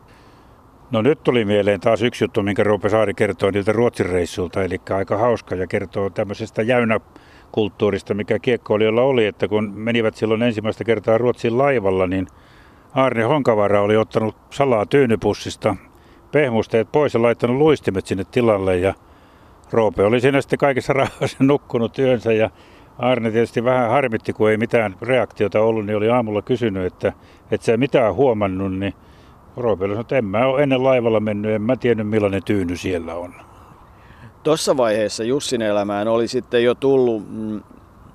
No 0.92 1.02
nyt 1.02 1.24
tuli 1.24 1.46
mieleen 1.46 1.80
taas 1.80 2.02
yksi 2.02 2.24
juttu, 2.24 2.44
minkä 2.44 2.64
Roope 2.64 2.90
Saari 2.90 3.14
kertoo 3.14 3.52
niiltä 3.52 3.72
Ruotsin 3.72 4.06
reissulta, 4.06 4.64
eli 4.64 4.82
aika 4.90 5.18
hauska 5.18 5.56
ja 5.56 5.68
kertoo 5.68 6.10
tämmöisestä 6.10 6.62
jäynäkulttuurista, 6.62 8.14
mikä 8.14 8.40
kiekkoilijoilla 8.40 9.02
oli, 9.02 9.26
että 9.26 9.48
kun 9.48 9.72
menivät 9.76 10.16
silloin 10.16 10.42
ensimmäistä 10.42 10.84
kertaa 10.84 11.18
Ruotsin 11.18 11.58
laivalla, 11.58 12.08
niin 12.08 12.28
Arne 12.94 13.24
Honkavara 13.24 13.82
oli 13.82 13.98
ottanut 13.98 14.36
salaa 14.50 14.86
tyynypussista 14.86 15.76
pehmusteet 16.32 16.92
pois 16.92 17.14
ja 17.14 17.22
laittanut 17.22 17.58
luistimet 17.58 18.06
sinne 18.06 18.24
tilalle 18.32 18.78
ja 18.78 18.94
Roope 19.72 20.04
oli 20.04 20.22
siinä 20.22 20.42
sitten 20.42 20.60
kaikessa 20.60 20.94
rauhassa 20.94 21.38
nukkunut 21.44 22.00
yönsä 22.00 22.34
ja 22.34 22.50
Arne 22.98 23.32
tietysti 23.32 23.64
vähän 23.64 23.90
harmitti, 23.90 24.34
kun 24.34 24.52
ei 24.52 24.58
mitään 24.58 24.96
reaktiota 25.02 25.62
ollut, 25.62 25.86
niin 25.86 25.98
oli 25.98 26.10
aamulla 26.10 26.42
kysynyt, 26.42 26.86
että 26.86 27.14
et 27.52 27.62
sä 27.62 27.78
mitään 27.78 28.16
huomannut, 28.16 28.78
niin 28.78 28.94
Roopeli 29.60 29.92
sanoi, 29.92 30.02
että 30.02 30.18
en 30.18 30.26
mä 30.26 30.48
ole 30.48 30.64
ennen 30.64 30.84
laivalla 30.84 31.20
mennyt, 31.20 31.52
en 31.52 31.62
mä 31.62 31.76
tiennyt 31.76 32.10
millainen 32.10 32.44
tyyny 32.44 32.78
siellä 32.78 33.16
on. 33.16 33.34
Tuossa 34.44 34.78
vaiheessa 34.78 35.24
Jussin 35.24 35.62
elämään 35.62 36.08
oli 36.08 36.28
sitten 36.28 36.64
jo 36.64 36.76
tullut, 36.76 37.24
mm, 37.30 37.62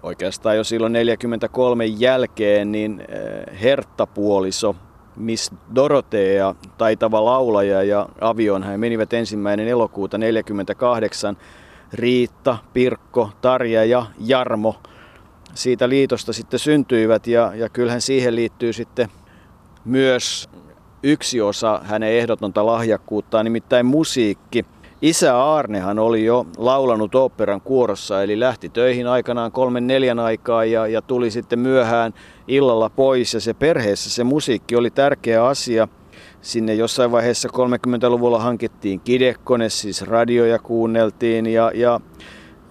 oikeastaan 0.02 0.57
jo 0.57 0.64
silloin 0.64 0.92
43 0.92 1.87
jälkeen, 1.87 2.72
niin 2.72 3.00
eh, 3.00 3.61
herttapuoliso, 3.61 4.76
Miss 5.16 5.52
Dorotea, 5.74 6.54
taitava 6.78 7.24
laulaja 7.24 7.83
ja 7.83 8.09
avion 8.20 8.62
hän 8.62 8.80
menivät 8.80 9.12
ensimmäinen 9.12 9.68
elokuuta 9.68 10.18
48. 10.18 11.37
Riitta, 11.92 12.59
Pirkko, 12.72 13.30
Tarja 13.40 13.85
ja 13.85 14.07
Jarmo 14.18 14.76
siitä 15.54 15.88
liitosta 15.88 16.33
sitten 16.33 16.59
syntyivät 16.59 17.26
ja, 17.26 17.52
ja 17.54 17.68
kyllähän 17.68 18.00
siihen 18.00 18.37
liittyy 18.37 18.72
sitten 18.72 19.09
myös 19.85 20.48
yksi 21.04 21.40
osa 21.40 21.80
hänen 21.84 22.12
ehdotonta 22.12 22.66
lahjakkuuttaan, 22.66 23.44
nimittäin 23.44 23.86
musiikki. 23.86 24.64
Isä 25.02 25.54
Arnehan 25.54 25.98
oli 25.98 26.24
jo 26.24 26.46
laulanut 26.56 27.14
oopperan 27.14 27.60
kuorossa, 27.60 28.22
eli 28.22 28.40
lähti 28.40 28.68
töihin 28.68 29.06
aikanaan 29.06 29.52
kolmen 29.52 29.86
neljän 29.86 30.18
aikaa 30.18 30.64
ja, 30.64 30.86
ja 30.86 31.02
tuli 31.02 31.30
sitten 31.30 31.58
myöhään 31.58 32.14
illalla 32.48 32.90
pois. 32.90 33.34
Ja 33.34 33.40
se 33.40 33.54
perheessä 33.54 34.10
se 34.10 34.24
musiikki 34.24 34.76
oli 34.76 34.90
tärkeä 34.90 35.46
asia. 35.46 35.88
Sinne 36.40 36.74
jossain 36.74 37.12
vaiheessa 37.12 37.48
30-luvulla 37.48 38.38
hankittiin 38.38 39.00
kidekone, 39.00 39.68
siis 39.68 40.02
radioja 40.02 40.58
kuunneltiin 40.58 41.46
ja, 41.46 41.70
ja 41.74 42.00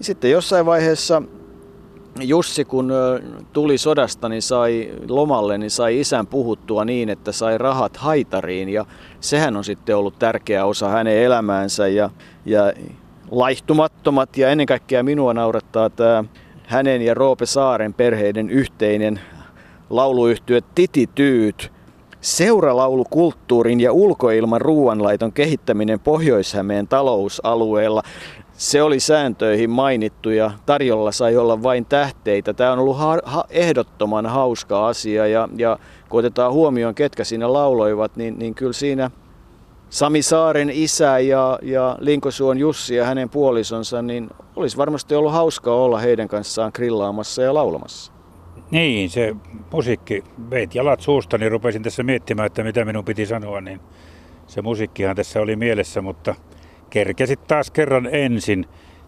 sitten 0.02 0.32
jossain 0.32 0.66
vaiheessa 0.66 1.22
Jussi 2.22 2.66
kun 2.66 2.92
tuli 3.54 3.78
sodasta, 3.78 4.30
niin 4.30 4.42
sai 4.42 4.94
lomalle, 5.10 5.58
niin 5.58 5.72
sai 5.72 6.00
isän 6.00 6.28
puhuttua 6.28 6.86
niin, 6.86 7.10
että 7.10 7.32
sai 7.32 7.58
rahat 7.58 7.98
haitariin 7.98 8.70
ja 8.70 8.86
sehän 9.20 9.58
on 9.58 9.64
sitten 9.64 9.98
ollut 9.98 10.20
tärkeä 10.20 10.66
osa 10.66 10.90
hänen 10.90 11.18
elämäänsä 11.18 11.88
ja, 11.88 12.10
ja 12.46 12.74
laihtumattomat 13.32 14.38
ja 14.38 14.50
ennen 14.50 14.68
kaikkea 14.68 15.04
minua 15.04 15.34
naurattaa 15.34 15.90
tämä 15.90 16.24
hänen 16.68 17.02
ja 17.02 17.14
Roope 17.14 17.46
Saaren 17.46 17.94
perheiden 17.94 18.50
yhteinen 18.50 19.20
lauluyhtyö 19.90 20.62
Titityyt. 20.76 21.72
Seuralaulukulttuurin 22.22 23.80
ja 23.80 23.94
ulkoilman 23.94 24.62
ruoanlaiton 24.62 25.34
kehittäminen 25.34 26.00
Pohjois-Hämeen 26.00 26.88
talousalueella 26.88 28.04
se 28.64 28.84
oli 28.84 29.00
sääntöihin 29.00 29.70
mainittu 29.70 30.30
ja 30.30 30.52
tarjolla 30.66 31.12
sai 31.12 31.38
olla 31.38 31.64
vain 31.64 31.86
tähteitä. 31.86 32.54
Tämä 32.54 32.72
on 32.72 32.80
ollut 32.80 32.98
ha- 32.98 33.22
ha- 33.24 33.46
ehdottoman 33.50 34.26
hauska 34.26 34.88
asia 34.88 35.28
ja, 35.28 35.50
ja 35.58 35.78
kun 36.10 36.20
otetaan 36.20 36.54
huomioon, 36.54 36.96
ketkä 36.96 37.24
siinä 37.24 37.54
lauloivat, 37.54 38.16
niin, 38.16 38.40
niin 38.40 38.56
kyllä 38.56 38.74
siinä 38.74 39.12
Sami 39.90 40.22
Saaren 40.22 40.70
isä 40.70 41.20
ja, 41.20 41.60
ja 41.62 41.98
Linkosuon 42.00 42.58
Jussi 42.58 42.96
ja 42.96 43.06
hänen 43.06 43.30
puolisonsa, 43.30 44.02
niin 44.02 44.30
olisi 44.56 44.78
varmasti 44.78 45.16
ollut 45.16 45.34
hauskaa 45.34 45.76
olla 45.76 46.00
heidän 46.00 46.28
kanssaan 46.28 46.72
grillaamassa 46.76 47.42
ja 47.42 47.54
laulamassa. 47.54 48.12
Niin, 48.72 49.10
se 49.10 49.36
musiikki 49.72 50.24
veit 50.50 50.76
jalat 50.76 51.02
suusta, 51.02 51.38
niin 51.38 51.52
rupesin 51.52 51.84
tässä 51.84 52.04
miettimään, 52.04 52.46
että 52.46 52.64
mitä 52.64 52.86
minun 52.86 53.06
piti 53.06 53.26
sanoa, 53.26 53.62
niin 53.62 53.80
se 54.48 54.62
musiikkihan 54.62 55.16
tässä 55.16 55.42
oli 55.42 55.56
mielessä, 55.56 56.02
mutta 56.02 56.36
kerkesit 56.94 57.48
taas 57.48 57.72
kerran 57.72 58.10
ensin. 58.12 58.66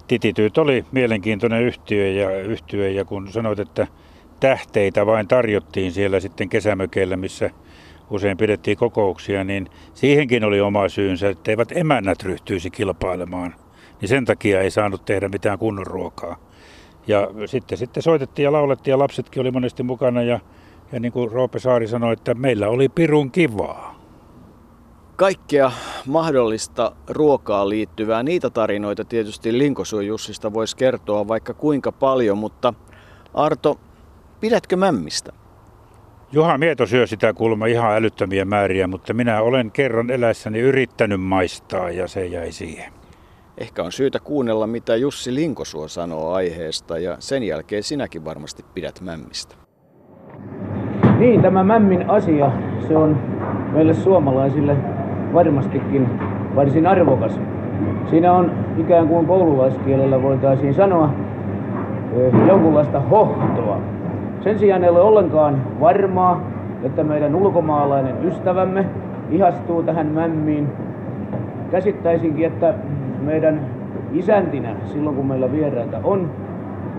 Titityyt 0.08 0.58
oli 0.58 0.86
mielenkiintoinen 0.92 1.64
yhtiö 1.64 2.08
ja, 2.08 2.40
yhtiö 2.40 2.90
ja 2.90 3.06
kun 3.06 3.32
sanoit, 3.32 3.60
että 3.60 3.88
tähteitä 4.40 5.06
vain 5.06 5.28
tarjottiin 5.28 5.92
siellä 5.92 6.20
sitten 6.20 6.50
kesämökeillä, 6.50 7.18
missä 7.18 7.50
usein 8.10 8.38
pidettiin 8.38 8.78
kokouksia, 8.78 9.44
niin 9.44 9.68
siihenkin 9.94 10.44
oli 10.44 10.62
oma 10.62 10.90
syynsä, 10.90 11.30
että 11.30 11.52
eivät 11.52 11.72
emännät 11.72 12.24
ryhtyisi 12.24 12.72
kilpailemaan. 12.72 13.56
Niin 14.02 14.10
sen 14.10 14.26
takia 14.26 14.62
ei 14.62 14.72
saanut 14.72 15.06
tehdä 15.06 15.30
mitään 15.30 15.60
kunnon 15.60 15.88
ruokaa. 15.88 16.38
Ja 17.08 17.28
sitten, 17.46 17.78
sitten 17.78 18.04
soitettiin 18.04 18.44
ja 18.44 18.52
laulettiin 18.52 18.92
ja 18.92 19.00
lapsetkin 19.00 19.42
oli 19.42 19.52
monesti 19.52 19.84
mukana 19.84 20.24
ja, 20.24 20.40
ja 20.92 21.00
niin 21.00 21.12
kuin 21.12 21.32
Roope 21.32 21.60
Saari 21.60 21.88
sanoi, 21.88 22.14
että 22.14 22.34
meillä 22.34 22.70
oli 22.70 22.90
pirun 22.90 23.32
kivaa. 23.32 23.95
Kaikkea 25.16 25.72
mahdollista 26.06 26.92
ruokaa 27.10 27.70
liittyvää. 27.70 28.24
Niitä 28.24 28.50
tarinoita 28.50 29.06
tietysti 29.06 29.58
Linkosuon 29.58 30.08
Jussista 30.08 30.54
voisi 30.54 30.78
kertoa 30.78 31.28
vaikka 31.28 31.54
kuinka 31.54 31.92
paljon, 31.92 32.38
mutta 32.38 32.74
Arto, 33.34 33.80
pidätkö 34.40 34.76
mämmistä? 34.76 35.32
Juha 36.32 36.58
Mieto 36.58 36.86
syö 36.86 37.08
sitä 37.08 37.34
kulma 37.34 37.66
ihan 37.66 37.96
älyttömiä 37.96 38.46
määriä, 38.46 38.88
mutta 38.88 39.14
minä 39.14 39.42
olen 39.42 39.72
kerran 39.72 40.12
eläessäni 40.12 40.60
yrittänyt 40.60 41.22
maistaa 41.22 41.90
ja 41.90 42.08
se 42.08 42.26
jäi 42.26 42.52
siihen. 42.52 42.94
Ehkä 43.58 43.84
on 43.84 43.92
syytä 43.92 44.20
kuunnella, 44.20 44.68
mitä 44.68 44.96
Jussi 44.96 45.36
Linkosuo 45.36 45.88
sanoo 45.88 46.34
aiheesta 46.34 47.00
ja 47.00 47.16
sen 47.20 47.44
jälkeen 47.44 47.84
sinäkin 47.84 48.26
varmasti 48.26 48.66
pidät 48.74 49.02
mämmistä. 49.02 49.56
Niin, 51.20 51.42
tämä 51.42 51.64
mämmin 51.64 52.10
asia, 52.10 52.52
se 52.88 52.98
on 52.98 53.18
meille 53.74 53.94
suomalaisille 53.94 54.95
varmastikin 55.36 56.10
varsin 56.56 56.88
arvokas. 56.88 57.40
Siinä 58.10 58.34
on 58.34 58.52
ikään 58.78 59.08
kuin 59.08 59.26
koululaiskielellä 59.26 60.22
voitaisiin 60.22 60.74
sanoa 60.74 61.10
jonkunlaista 62.48 63.00
hohtoa. 63.00 63.78
Sen 64.42 64.60
sijaan 64.60 64.84
ei 64.84 64.90
ole 64.90 65.02
ollenkaan 65.02 65.62
varmaa, 65.80 66.42
että 66.84 67.04
meidän 67.04 67.36
ulkomaalainen 67.36 68.16
ystävämme 68.24 68.86
ihastuu 69.30 69.84
tähän 69.84 70.08
mämmiin. 70.08 70.68
Käsittäisinkin, 71.72 72.46
että 72.46 72.74
meidän 73.26 73.60
isäntinä 74.14 74.70
silloin 74.86 75.16
kun 75.16 75.26
meillä 75.26 75.52
vieraita 75.52 75.98
on, 76.04 76.30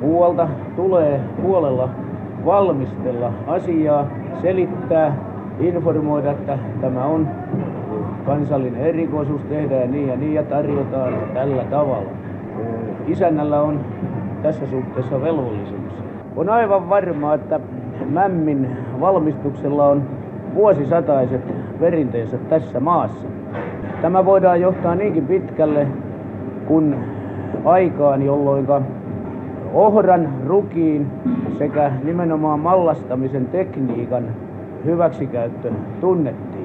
muualta 0.00 0.48
tulee 0.76 1.20
huolella 1.42 1.88
valmistella 2.44 3.32
asiaa, 3.46 4.06
selittää, 4.42 5.16
informoida, 5.60 6.30
että 6.30 6.58
tämä 6.80 7.04
on 7.04 7.28
kansallinen 8.26 8.80
erikoisuus, 8.80 9.42
tehdään 9.42 9.90
niin 9.90 10.08
ja 10.08 10.16
niin 10.16 10.34
ja 10.34 10.42
tarjotaan 10.42 11.14
tällä 11.34 11.64
tavalla. 11.64 12.10
Isännällä 13.06 13.62
on 13.62 13.80
tässä 14.42 14.66
suhteessa 14.66 15.20
velvollisuus. 15.22 15.92
On 16.36 16.48
aivan 16.48 16.88
varmaa, 16.88 17.34
että 17.34 17.60
mämmin 18.10 18.68
valmistuksella 19.00 19.86
on 19.86 20.02
vuosisataiset 20.54 21.40
perinteensä 21.80 22.36
tässä 22.38 22.80
maassa. 22.80 23.26
Tämä 24.02 24.24
voidaan 24.24 24.60
johtaa 24.60 24.94
niinkin 24.94 25.26
pitkälle, 25.26 25.86
kun 26.66 26.96
aikaan, 27.64 28.22
jolloin 28.22 28.66
ohran, 29.72 30.28
rukiin 30.46 31.06
sekä 31.58 31.92
nimenomaan 32.04 32.60
mallastamisen 32.60 33.46
tekniikan 33.46 34.24
hyväksikäyttö 34.84 35.72
tunnettiin. 36.00 36.55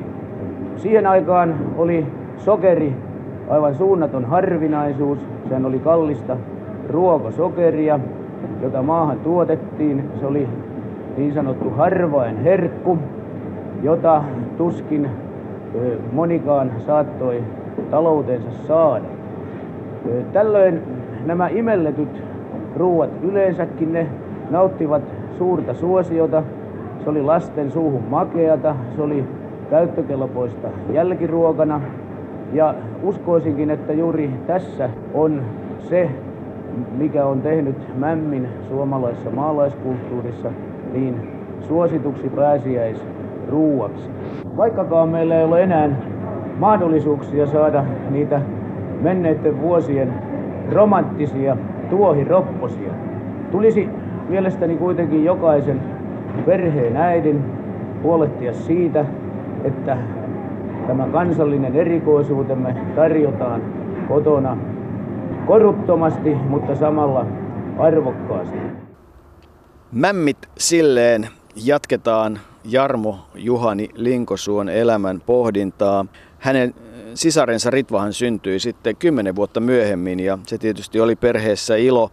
Siihen 0.81 1.07
aikaan 1.07 1.55
oli 1.77 2.05
sokeri 2.37 2.95
aivan 3.49 3.75
suunnaton 3.75 4.25
harvinaisuus. 4.25 5.19
Sehän 5.47 5.65
oli 5.65 5.79
kallista 5.79 6.37
ruokosokeria, 6.89 7.99
jota 8.61 8.81
maahan 8.81 9.19
tuotettiin. 9.19 10.09
Se 10.19 10.25
oli 10.25 10.47
niin 11.17 11.33
sanottu 11.33 11.69
harvain 11.69 12.37
herkku, 12.43 12.97
jota 13.83 14.23
tuskin 14.57 15.09
monikaan 16.11 16.71
saattoi 16.85 17.43
taloutensa 17.91 18.49
saada. 18.67 19.05
Tällöin 20.33 20.81
nämä 21.25 21.47
imelletyt 21.47 22.23
ruuat 22.75 23.09
yleensäkin 23.23 23.93
ne 23.93 24.07
nauttivat 24.49 25.03
suurta 25.37 25.73
suosiota. 25.73 26.43
Se 27.03 27.09
oli 27.09 27.21
lasten 27.21 27.71
suuhun 27.71 28.03
makeata, 28.09 28.75
se 28.95 29.01
oli 29.01 29.23
käyttökelpoista 29.71 30.67
jälkiruokana. 30.93 31.81
Ja 32.53 32.75
uskoisinkin, 33.03 33.69
että 33.71 33.93
juuri 33.93 34.31
tässä 34.47 34.89
on 35.13 35.41
se, 35.79 36.09
mikä 36.97 37.25
on 37.25 37.41
tehnyt 37.41 37.75
mämmin 37.97 38.47
suomalaisessa 38.67 39.29
maalaiskulttuurissa 39.29 40.49
niin 40.93 41.15
suosituksi 41.61 42.29
pääsiäisruuaksi. 42.29 44.09
Vaikkakaan 44.57 45.09
meillä 45.09 45.35
ei 45.35 45.45
ole 45.45 45.63
enää 45.63 45.89
mahdollisuuksia 46.59 47.47
saada 47.47 47.83
niitä 48.09 48.41
menneiden 49.01 49.61
vuosien 49.61 50.13
romanttisia 50.71 51.57
tuohiropposia. 51.89 52.91
Tulisi 53.51 53.89
mielestäni 54.29 54.77
kuitenkin 54.77 55.25
jokaisen 55.25 55.81
perheen 56.45 56.97
äidin 56.97 57.43
huolehtia 58.03 58.53
siitä, 58.53 59.05
että 59.63 59.97
tämä 60.87 61.07
kansallinen 61.07 61.75
erikoisuutemme 61.75 62.75
tarjotaan 62.95 63.61
kotona 64.07 64.57
koruttomasti, 65.47 66.35
mutta 66.35 66.75
samalla 66.75 67.25
arvokkaasti. 67.79 68.57
Mämmit 69.91 70.37
silleen 70.57 71.27
jatketaan 71.65 72.39
Jarmo 72.63 73.19
Juhani 73.35 73.89
Linkosuon 73.95 74.69
elämän 74.69 75.21
pohdintaa. 75.25 76.05
Hänen 76.39 76.73
sisarensa 77.13 77.69
Ritvahan 77.69 78.13
syntyi 78.13 78.59
sitten 78.59 78.95
kymmenen 78.95 79.35
vuotta 79.35 79.59
myöhemmin 79.59 80.19
ja 80.19 80.37
se 80.47 80.57
tietysti 80.57 80.99
oli 80.99 81.15
perheessä 81.15 81.75
ilo. 81.75 82.11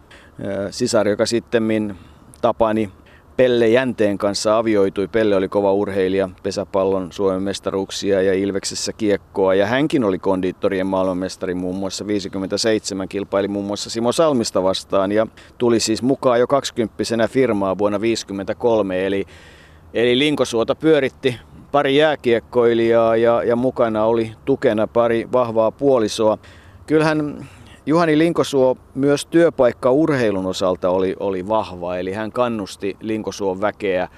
Sisar, 0.71 1.09
joka 1.09 1.27
sitten 1.27 1.97
Tapani 2.41 2.91
Pelle 3.39 3.69
Jänteen 3.69 4.19
kanssa 4.19 4.59
avioitui. 4.59 5.09
Pelle 5.09 5.37
oli 5.37 5.49
kova 5.49 5.73
urheilija, 5.73 6.29
pesäpallon 6.43 7.13
Suomen 7.13 7.43
mestaruuksia 7.43 8.23
ja 8.23 8.35
Ilveksessä 8.35 8.93
kiekkoa. 8.93 9.55
Ja 9.55 9.67
hänkin 9.67 10.05
oli 10.05 10.19
kondiittorien 10.19 10.87
maailmanmestari 10.87 11.55
muun 11.55 11.77
muassa 11.77 12.07
57, 12.07 13.09
kilpaili 13.09 13.49
muun 13.49 13.65
muassa 13.65 13.91
Simo 13.91 14.13
Salmista 14.13 14.63
vastaan 14.63 15.13
ja 15.13 15.27
tuli 15.59 15.81
siis 15.81 16.03
mukaan 16.03 16.41
jo 16.41 16.47
20 16.47 17.29
firmaa 17.29 17.79
vuonna 17.79 17.99
1953. 17.99 19.07
Eli, 19.07 19.25
eli 19.95 20.19
Linkosuota 20.19 20.75
pyöritti 20.75 21.37
pari 21.73 21.97
jääkiekkoilijaa 21.97 23.17
ja, 23.17 23.43
ja 23.43 23.57
mukana 23.57 24.05
oli 24.05 24.33
tukena 24.45 24.87
pari 24.87 25.29
vahvaa 25.33 25.71
puolisoa. 25.71 26.39
Kyllähän 26.87 27.49
Juhani 27.89 28.19
Linkosuo 28.19 28.77
myös 28.95 29.27
työpaikka 29.27 29.91
urheilun 29.91 30.47
osalta 30.47 30.91
oli, 30.91 31.17
oli 31.21 31.49
vahva, 31.49 31.97
eli 31.97 32.13
hän 32.13 32.33
kannusti 32.33 32.97
Linkosuon 33.01 33.61
väkeä 33.61 34.09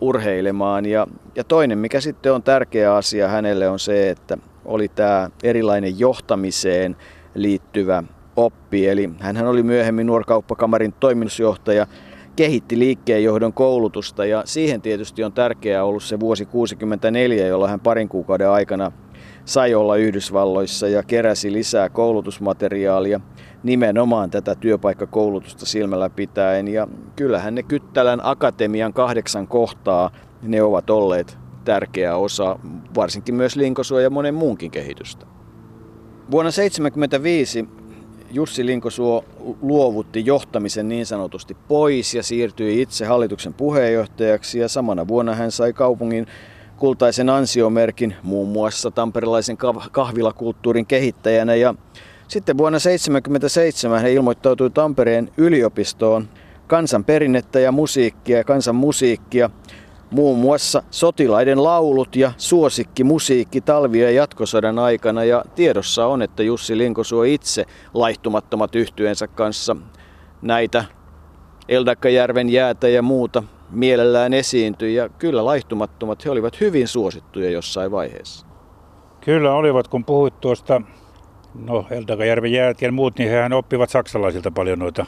urheilemaan. 0.00 0.86
Ja, 0.86 1.06
ja 1.36 1.44
toinen, 1.44 1.78
mikä 1.78 2.00
sitten 2.00 2.32
on 2.32 2.42
tärkeä 2.42 2.94
asia 2.94 3.28
hänelle, 3.28 3.68
on 3.68 3.78
se, 3.78 4.10
että 4.10 4.38
oli 4.64 4.88
tämä 4.88 5.30
erilainen 5.42 5.98
johtamiseen 5.98 6.96
liittyvä 7.34 8.02
oppi. 8.36 8.88
Eli 8.88 9.10
hän 9.18 9.46
oli 9.46 9.62
myöhemmin 9.62 10.06
nuorkauppakamarin 10.06 10.94
toimitusjohtaja 11.00 11.86
kehitti 12.36 12.78
liikkeenjohdon 12.78 13.52
koulutusta 13.52 14.24
ja 14.24 14.42
siihen 14.46 14.82
tietysti 14.82 15.24
on 15.24 15.32
tärkeää 15.32 15.84
ollut 15.84 16.02
se 16.02 16.20
vuosi 16.20 16.46
64, 16.46 17.46
jolloin 17.46 17.70
hän 17.70 17.80
parin 17.80 18.08
kuukauden 18.08 18.50
aikana 18.50 18.92
sai 19.44 19.74
olla 19.74 19.96
Yhdysvalloissa 19.96 20.88
ja 20.88 21.02
keräsi 21.02 21.52
lisää 21.52 21.88
koulutusmateriaalia 21.88 23.20
nimenomaan 23.62 24.30
tätä 24.30 24.54
työpaikkakoulutusta 24.54 25.66
silmällä 25.66 26.10
pitäen. 26.10 26.68
Ja 26.68 26.88
kyllähän 27.16 27.54
ne 27.54 27.62
Kyttälän 27.62 28.20
akatemian 28.22 28.92
kahdeksan 28.92 29.48
kohtaa, 29.48 30.10
ne 30.42 30.62
ovat 30.62 30.90
olleet 30.90 31.38
tärkeä 31.64 32.16
osa 32.16 32.58
varsinkin 32.94 33.34
myös 33.34 33.56
Linkosuo 33.56 34.00
ja 34.00 34.10
monen 34.10 34.34
muunkin 34.34 34.70
kehitystä. 34.70 35.26
Vuonna 36.30 36.50
1975 36.50 37.68
Jussi 38.30 38.66
Linkosuo 38.66 39.24
luovutti 39.62 40.26
johtamisen 40.26 40.88
niin 40.88 41.06
sanotusti 41.06 41.56
pois 41.68 42.14
ja 42.14 42.22
siirtyi 42.22 42.82
itse 42.82 43.04
hallituksen 43.04 43.54
puheenjohtajaksi 43.54 44.58
ja 44.58 44.68
samana 44.68 45.08
vuonna 45.08 45.34
hän 45.34 45.50
sai 45.50 45.72
kaupungin 45.72 46.26
kultaisen 46.82 47.30
ansiomerkin 47.30 48.14
muun 48.22 48.48
muassa 48.48 48.90
tamperilaisen 48.90 49.56
kahvilakulttuurin 49.92 50.86
kehittäjänä. 50.86 51.54
Ja 51.54 51.74
sitten 52.28 52.58
vuonna 52.58 52.78
1977 52.78 54.02
hän 54.02 54.10
ilmoittautui 54.10 54.70
Tampereen 54.70 55.30
yliopistoon. 55.36 56.28
Kansanperinnettä 56.66 57.60
ja 57.60 57.72
musiikkia, 57.72 58.44
kansan 58.44 58.74
musiikkia 58.74 59.50
muun 60.10 60.38
muassa 60.38 60.82
sotilaiden 60.90 61.64
laulut 61.64 62.16
ja 62.16 62.32
suosikki 62.36 63.04
musiikki 63.04 63.60
talvi- 63.60 64.00
ja 64.00 64.10
jatkosodan 64.10 64.78
aikana. 64.78 65.24
Ja 65.24 65.44
tiedossa 65.54 66.06
on, 66.06 66.22
että 66.22 66.42
Jussi 66.42 66.78
Linkosuo 66.78 67.22
itse 67.22 67.64
laihtumattomat 67.94 68.74
yhtyensä 68.74 69.26
kanssa. 69.26 69.76
Näitä 70.42 70.84
Eldakkajärven 71.68 72.50
jäätä 72.50 72.88
ja 72.88 73.02
muuta 73.02 73.42
mielellään 73.72 74.32
esiintyi. 74.32 74.94
Ja 74.94 75.08
kyllä 75.08 75.44
laihtumattomat 75.44 76.24
he 76.24 76.30
olivat 76.30 76.60
hyvin 76.60 76.88
suosittuja 76.88 77.50
jossain 77.50 77.90
vaiheessa. 77.90 78.46
Kyllä 79.20 79.54
olivat, 79.54 79.88
kun 79.88 80.04
puhuit 80.04 80.40
tuosta 80.40 80.82
no, 81.54 81.86
Eldakajärven 81.90 82.52
jäät 82.52 82.82
ja 82.82 82.92
muut, 82.92 83.18
niin 83.18 83.30
hehän 83.30 83.52
oppivat 83.52 83.90
saksalaisilta 83.90 84.50
paljon 84.50 84.78
noita 84.78 85.06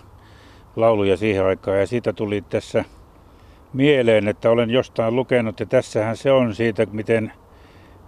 lauluja 0.77 1.16
siihen 1.16 1.44
aikaan. 1.44 1.81
Ja 1.81 1.87
siitä 1.87 2.12
tuli 2.12 2.42
tässä 2.42 2.85
mieleen, 3.72 4.29
että 4.29 4.50
olen 4.50 4.70
jostain 4.70 5.16
lukenut 5.16 5.61
ja 5.61 5.66
tässähän 5.66 6.16
se 6.16 6.33
on 6.33 6.55
siitä, 6.55 6.87
miten 6.92 7.33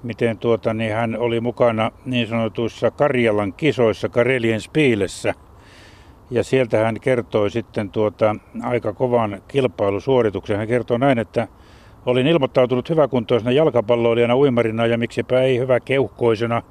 miten 0.02 0.38
tuota, 0.38 0.74
niin 0.74 0.92
hän 0.92 1.18
oli 1.18 1.40
mukana 1.40 1.90
niin 2.04 2.28
sanotuissa 2.28 2.90
Karjalan 2.90 3.52
kisoissa 3.52 4.08
Karelien 4.08 4.60
Spiilessä. 4.60 5.34
Ja 6.30 6.44
sieltä 6.44 6.78
hän 6.78 7.00
kertoi 7.00 7.50
sitten 7.50 7.90
tuota, 7.90 8.36
aika 8.62 8.92
kovan 8.92 9.42
kilpailusuorituksen. 9.48 10.56
Hän 10.56 10.68
kertoi 10.68 10.98
näin, 10.98 11.18
että 11.18 11.48
olin 12.06 12.26
ilmoittautunut 12.26 12.90
hyväkuntoisena 12.90 13.52
jalkapalloilijana, 13.52 14.36
uimarina 14.36 14.86
ja 14.86 14.98
miksipä 14.98 15.40
ei 15.40 15.58
hyvä 15.58 15.80
keuhkoisena 15.80 16.62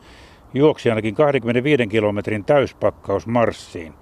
juoksi 0.54 0.90
ainakin 0.90 1.16
25 1.16 1.88
kilometrin 1.88 2.46
täyspakkaus 2.46 3.28
Marssiin. 3.28 3.94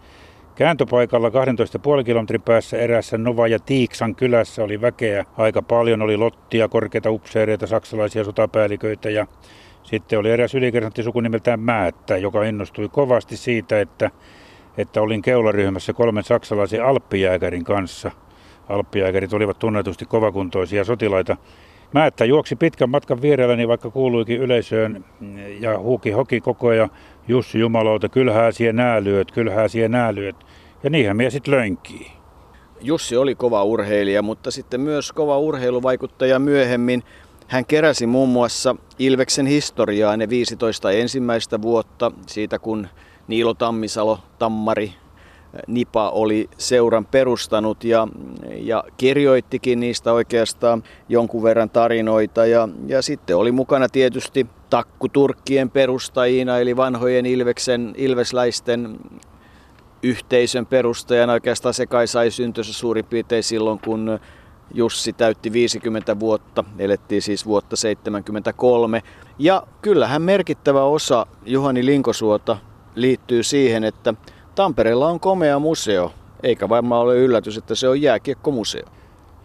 Kääntöpaikalla 0.55 1.29
12,5 1.29 2.03
kilometrin 2.03 2.41
päässä 2.41 2.77
erässä 2.77 3.17
Nova 3.17 3.47
ja 3.47 3.59
Tiiksan 3.59 4.15
kylässä 4.15 4.63
oli 4.63 4.81
väkeä 4.81 5.25
aika 5.37 5.61
paljon. 5.61 6.01
Oli 6.01 6.17
lottia, 6.17 6.67
korkeita 6.67 7.11
upseereita, 7.11 7.67
saksalaisia 7.67 8.23
sotapäälliköitä 8.23 9.09
ja 9.09 9.27
sitten 9.83 10.19
oli 10.19 10.31
eräs 10.31 10.55
ylikersantti 10.55 11.03
suku 11.03 11.19
nimeltään 11.19 11.59
Määttä, 11.59 12.17
joka 12.17 12.43
innostui 12.43 12.89
kovasti 12.89 13.37
siitä, 13.37 13.81
että, 13.81 14.11
että 14.77 15.01
olin 15.01 15.21
keularyhmässä 15.21 15.93
kolmen 15.93 16.23
saksalaisen 16.23 16.85
alppijääkärin 16.85 17.63
kanssa. 17.63 18.11
Alppijääkärit 18.69 19.33
olivat 19.33 19.59
tunnetusti 19.59 20.05
kovakuntoisia 20.05 20.83
sotilaita. 20.83 21.37
Määttä 21.93 22.25
juoksi 22.25 22.55
pitkän 22.55 22.89
matkan 22.89 23.21
vierelläni, 23.21 23.67
vaikka 23.67 23.89
kuuluikin 23.89 24.41
yleisöön 24.41 25.05
ja 25.59 25.79
huuki 25.79 26.11
hoki 26.11 26.41
koko 26.41 26.67
ajan 26.67 26.89
Jussi 27.27 27.59
Jumalauta, 27.59 28.09
kylhää 28.09 28.51
siihen 28.51 28.75
näälyöt, 28.75 29.31
kylhää 29.31 29.67
siihen 29.67 29.91
näälyöt. 29.91 30.35
Ja 30.83 30.89
niinhän 30.89 31.17
mies 31.17 31.33
sitten 31.33 31.53
lönkii. 31.53 32.11
Jussi 32.81 33.17
oli 33.17 33.35
kova 33.35 33.63
urheilija, 33.63 34.21
mutta 34.21 34.51
sitten 34.51 34.81
myös 34.81 35.11
kova 35.11 35.37
urheiluvaikuttaja 35.37 36.39
myöhemmin. 36.39 37.03
Hän 37.47 37.65
keräsi 37.65 38.07
muun 38.07 38.29
muassa 38.29 38.75
Ilveksen 38.99 39.45
historiaa 39.45 40.17
ne 40.17 40.29
15 40.29 40.91
ensimmäistä 40.91 41.61
vuotta 41.61 42.11
siitä, 42.27 42.59
kun 42.59 42.87
Niilo 43.27 43.53
Tammisalo, 43.53 44.19
Tammari, 44.39 44.93
Nipa 45.67 46.09
oli 46.09 46.49
seuran 46.57 47.05
perustanut 47.05 47.83
ja, 47.83 48.07
ja 48.55 48.83
kirjoittikin 48.97 49.79
niistä 49.79 50.13
oikeastaan 50.13 50.83
jonkun 51.09 51.43
verran 51.43 51.69
tarinoita. 51.69 52.45
Ja, 52.45 52.69
ja 52.87 53.01
sitten 53.01 53.37
oli 53.37 53.51
mukana 53.51 53.89
tietysti 53.89 54.47
takkuturkkien 54.69 55.69
perustajina, 55.69 56.59
eli 56.59 56.77
vanhojen 56.77 57.25
Ilveksen, 57.25 57.93
Ilvesläisten 57.97 58.99
yhteisön 60.03 60.65
perustajana. 60.65 61.33
Oikeastaan 61.33 61.73
se 61.73 61.85
kai 61.85 62.07
sai 62.07 62.31
syntynsä 62.31 62.73
suurin 62.73 63.05
piirtein 63.05 63.43
silloin, 63.43 63.79
kun 63.79 64.19
Jussi 64.73 65.13
täytti 65.13 65.53
50 65.53 66.19
vuotta, 66.19 66.63
elettiin 66.79 67.21
siis 67.21 67.45
vuotta 67.45 67.75
73. 67.75 69.01
Ja 69.39 69.67
kyllähän 69.81 70.21
merkittävä 70.21 70.83
osa 70.83 71.25
Juhani 71.45 71.85
Linkosuota 71.85 72.57
liittyy 72.95 73.43
siihen, 73.43 73.83
että 73.83 74.13
Tampereella 74.55 75.07
on 75.07 75.19
komea 75.19 75.59
museo, 75.59 76.11
eikä 76.43 76.69
varmaan 76.69 77.01
ole 77.01 77.17
yllätys, 77.17 77.57
että 77.57 77.75
se 77.75 77.87
on 77.87 78.01
jääkiekkomuseo. 78.01 78.85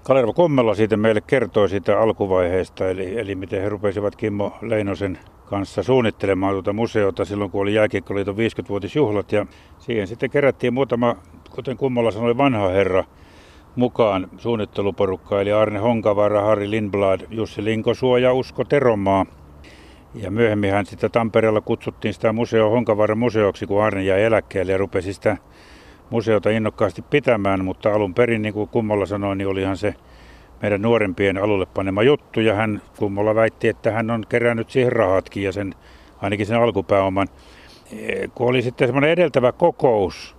Kalervo 0.02 0.32
Kommela 0.32 0.74
siitä 0.74 0.96
meille 0.96 1.20
kertoi 1.20 1.68
siitä 1.68 2.00
alkuvaiheesta, 2.00 2.88
eli, 2.88 3.18
eli 3.18 3.34
miten 3.34 3.62
he 3.62 3.68
rupesivat 3.68 4.16
Kimmo 4.16 4.52
Leinosen 4.62 5.18
kanssa 5.46 5.82
suunnittelemaan 5.82 6.52
tuota 6.52 6.72
museota 6.72 7.24
silloin, 7.24 7.50
kun 7.50 7.62
oli 7.62 7.74
Jääkiekkoliiton 7.74 8.36
50-vuotisjuhlat. 8.36 9.32
Ja 9.32 9.46
siihen 9.78 10.06
sitten 10.06 10.30
kerättiin 10.30 10.74
muutama, 10.74 11.16
kuten 11.50 11.76
Kummola 11.76 12.10
sanoi, 12.10 12.36
vanha 12.36 12.68
herra 12.68 13.04
mukaan 13.76 14.28
suunnitteluporukka, 14.36 15.40
eli 15.40 15.52
Arne 15.52 15.78
Honkavaara, 15.78 16.42
Harri 16.42 16.70
Lindblad, 16.70 17.20
Jussi 17.30 17.64
Linkosuo 17.64 18.16
ja 18.16 18.32
Usko 18.32 18.64
Teromaa. 18.64 19.26
Ja 20.22 20.30
myöhemmin 20.30 20.72
hän 20.72 20.86
sitten 20.86 21.10
Tampereella 21.10 21.60
kutsuttiin 21.60 22.14
sitä 22.14 22.32
museo 22.32 22.70
Honkavaaran 22.70 23.18
museoksi, 23.18 23.66
kun 23.66 23.82
Arne 23.82 24.02
jäi 24.02 24.22
eläkkeelle 24.22 24.72
ja 24.72 24.78
rupesi 24.78 25.14
sitä 25.14 25.36
museota 26.10 26.50
innokkaasti 26.50 27.02
pitämään, 27.02 27.64
mutta 27.64 27.92
alun 27.92 28.14
perin, 28.14 28.42
niin 28.42 28.54
kuin 28.54 28.68
Kummolla 28.68 29.06
sanoi, 29.06 29.36
niin 29.36 29.48
olihan 29.48 29.76
se 29.76 29.94
meidän 30.62 30.82
nuorempien 30.82 31.38
alulle 31.38 31.66
panema 31.66 32.02
juttu 32.02 32.40
ja 32.40 32.54
hän 32.54 32.82
Kummolla 32.98 33.34
väitti, 33.34 33.68
että 33.68 33.92
hän 33.92 34.10
on 34.10 34.24
kerännyt 34.28 34.70
siihen 34.70 34.92
rahatkin 34.92 35.42
ja 35.42 35.52
sen, 35.52 35.74
ainakin 36.22 36.46
sen 36.46 36.60
alkupääoman. 36.60 37.28
E, 37.92 38.28
kun 38.34 38.48
oli 38.48 38.62
sitten 38.62 38.88
semmoinen 38.88 39.10
edeltävä 39.10 39.52
kokous 39.52 40.36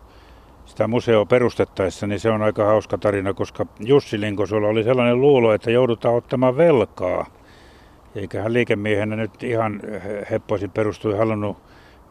sitä 0.65 0.87
museo 0.87 1.25
perustettaessa, 1.25 2.07
niin 2.07 2.19
se 2.19 2.29
on 2.29 2.41
aika 2.41 2.65
hauska 2.65 2.97
tarina, 2.97 3.33
koska 3.33 3.65
Jussi 3.79 4.21
Linkosulla 4.21 4.67
oli 4.67 4.83
sellainen 4.83 5.21
luulo, 5.21 5.53
että 5.53 5.71
joudutaan 5.71 6.15
ottamaan 6.15 6.57
velkaa. 6.57 7.25
Eikä 8.15 8.41
hän 8.41 8.53
liikemiehenä 8.53 9.15
nyt 9.15 9.43
ihan 9.43 9.81
heppoisin 10.31 10.71
perustui 10.71 11.17
halunnut 11.17 11.57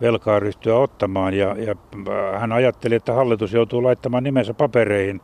velkaa 0.01 0.41
ryhtyä 0.41 0.77
ottamaan 0.77 1.35
ja, 1.35 1.57
ja 1.59 1.75
hän 2.39 2.53
ajatteli, 2.53 2.95
että 2.95 3.13
hallitus 3.13 3.53
joutuu 3.53 3.83
laittamaan 3.83 4.25
nimensä 4.25 4.55
papereihin. 4.55 5.21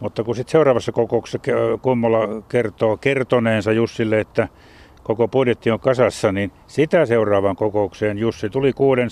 Mutta 0.00 0.24
kun 0.24 0.36
sitten 0.36 0.52
seuraavassa 0.52 0.92
kokouksessa 0.92 1.38
Kummola 1.82 2.42
kertoo 2.48 2.96
kertoneensa 2.96 3.72
Jussille, 3.72 4.20
että 4.20 4.48
koko 5.02 5.28
budjetti 5.28 5.70
on 5.70 5.80
kasassa, 5.80 6.32
niin 6.32 6.52
sitä 6.66 7.06
seuraavaan 7.06 7.56
kokoukseen 7.56 8.18
Jussi 8.18 8.50
tuli 8.50 8.72
kuuden 8.72 9.08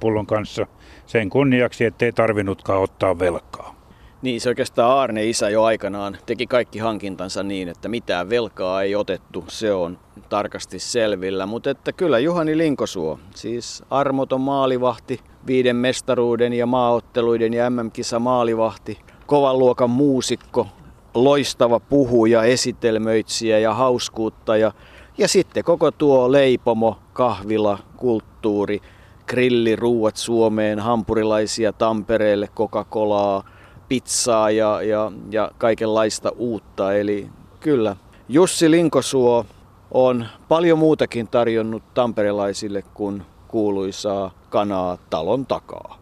pullon 0.00 0.26
kanssa 0.26 0.66
sen 1.06 1.30
kunniaksi, 1.30 1.84
ettei 1.84 2.12
tarvinnutkaan 2.12 2.82
ottaa 2.82 3.18
velkaa. 3.18 3.77
Niin, 4.22 4.40
se 4.40 4.48
oikeastaan 4.48 4.90
Aarne 4.90 5.26
isä 5.26 5.50
jo 5.50 5.64
aikanaan 5.64 6.18
teki 6.26 6.46
kaikki 6.46 6.78
hankintansa 6.78 7.42
niin, 7.42 7.68
että 7.68 7.88
mitään 7.88 8.30
velkaa 8.30 8.82
ei 8.82 8.94
otettu, 8.94 9.44
se 9.48 9.72
on 9.72 9.98
tarkasti 10.28 10.78
selvillä. 10.78 11.46
Mutta 11.46 11.70
että 11.70 11.92
kyllä 11.92 12.18
Juhani 12.18 12.58
Linkosuo, 12.58 13.18
siis 13.34 13.82
armoton 13.90 14.40
maalivahti, 14.40 15.20
viiden 15.46 15.76
mestaruuden 15.76 16.52
ja 16.52 16.66
maaotteluiden 16.66 17.54
ja 17.54 17.70
MM-kisa 17.70 18.18
maalivahti, 18.18 18.98
kovan 19.26 19.58
luokan 19.58 19.90
muusikko, 19.90 20.66
loistava 21.14 21.80
puhuja, 21.80 22.42
esitelmöitsijä 22.42 23.58
ja 23.58 23.74
hauskuuttaja. 23.74 24.72
Ja 25.18 25.28
sitten 25.28 25.64
koko 25.64 25.90
tuo 25.90 26.32
leipomo, 26.32 26.98
kahvila, 27.12 27.78
kulttuuri, 27.96 28.80
grilliruuat 29.26 30.16
Suomeen, 30.16 30.78
hampurilaisia 30.78 31.72
Tampereelle, 31.72 32.48
Coca-Colaa, 32.56 33.57
pizzaa 33.88 34.50
ja, 34.50 34.82
ja, 34.82 35.12
ja 35.30 35.50
kaikenlaista 35.58 36.32
uutta. 36.36 36.94
Eli 36.94 37.28
kyllä, 37.60 37.96
Jussi 38.28 38.70
Linkosuo 38.70 39.46
on 39.90 40.26
paljon 40.48 40.78
muutakin 40.78 41.28
tarjonnut 41.28 41.94
tamperelaisille 41.94 42.82
kuin 42.94 43.22
kuuluisaa 43.48 44.30
kanaa 44.48 44.98
talon 45.10 45.46
takaa. 45.46 45.98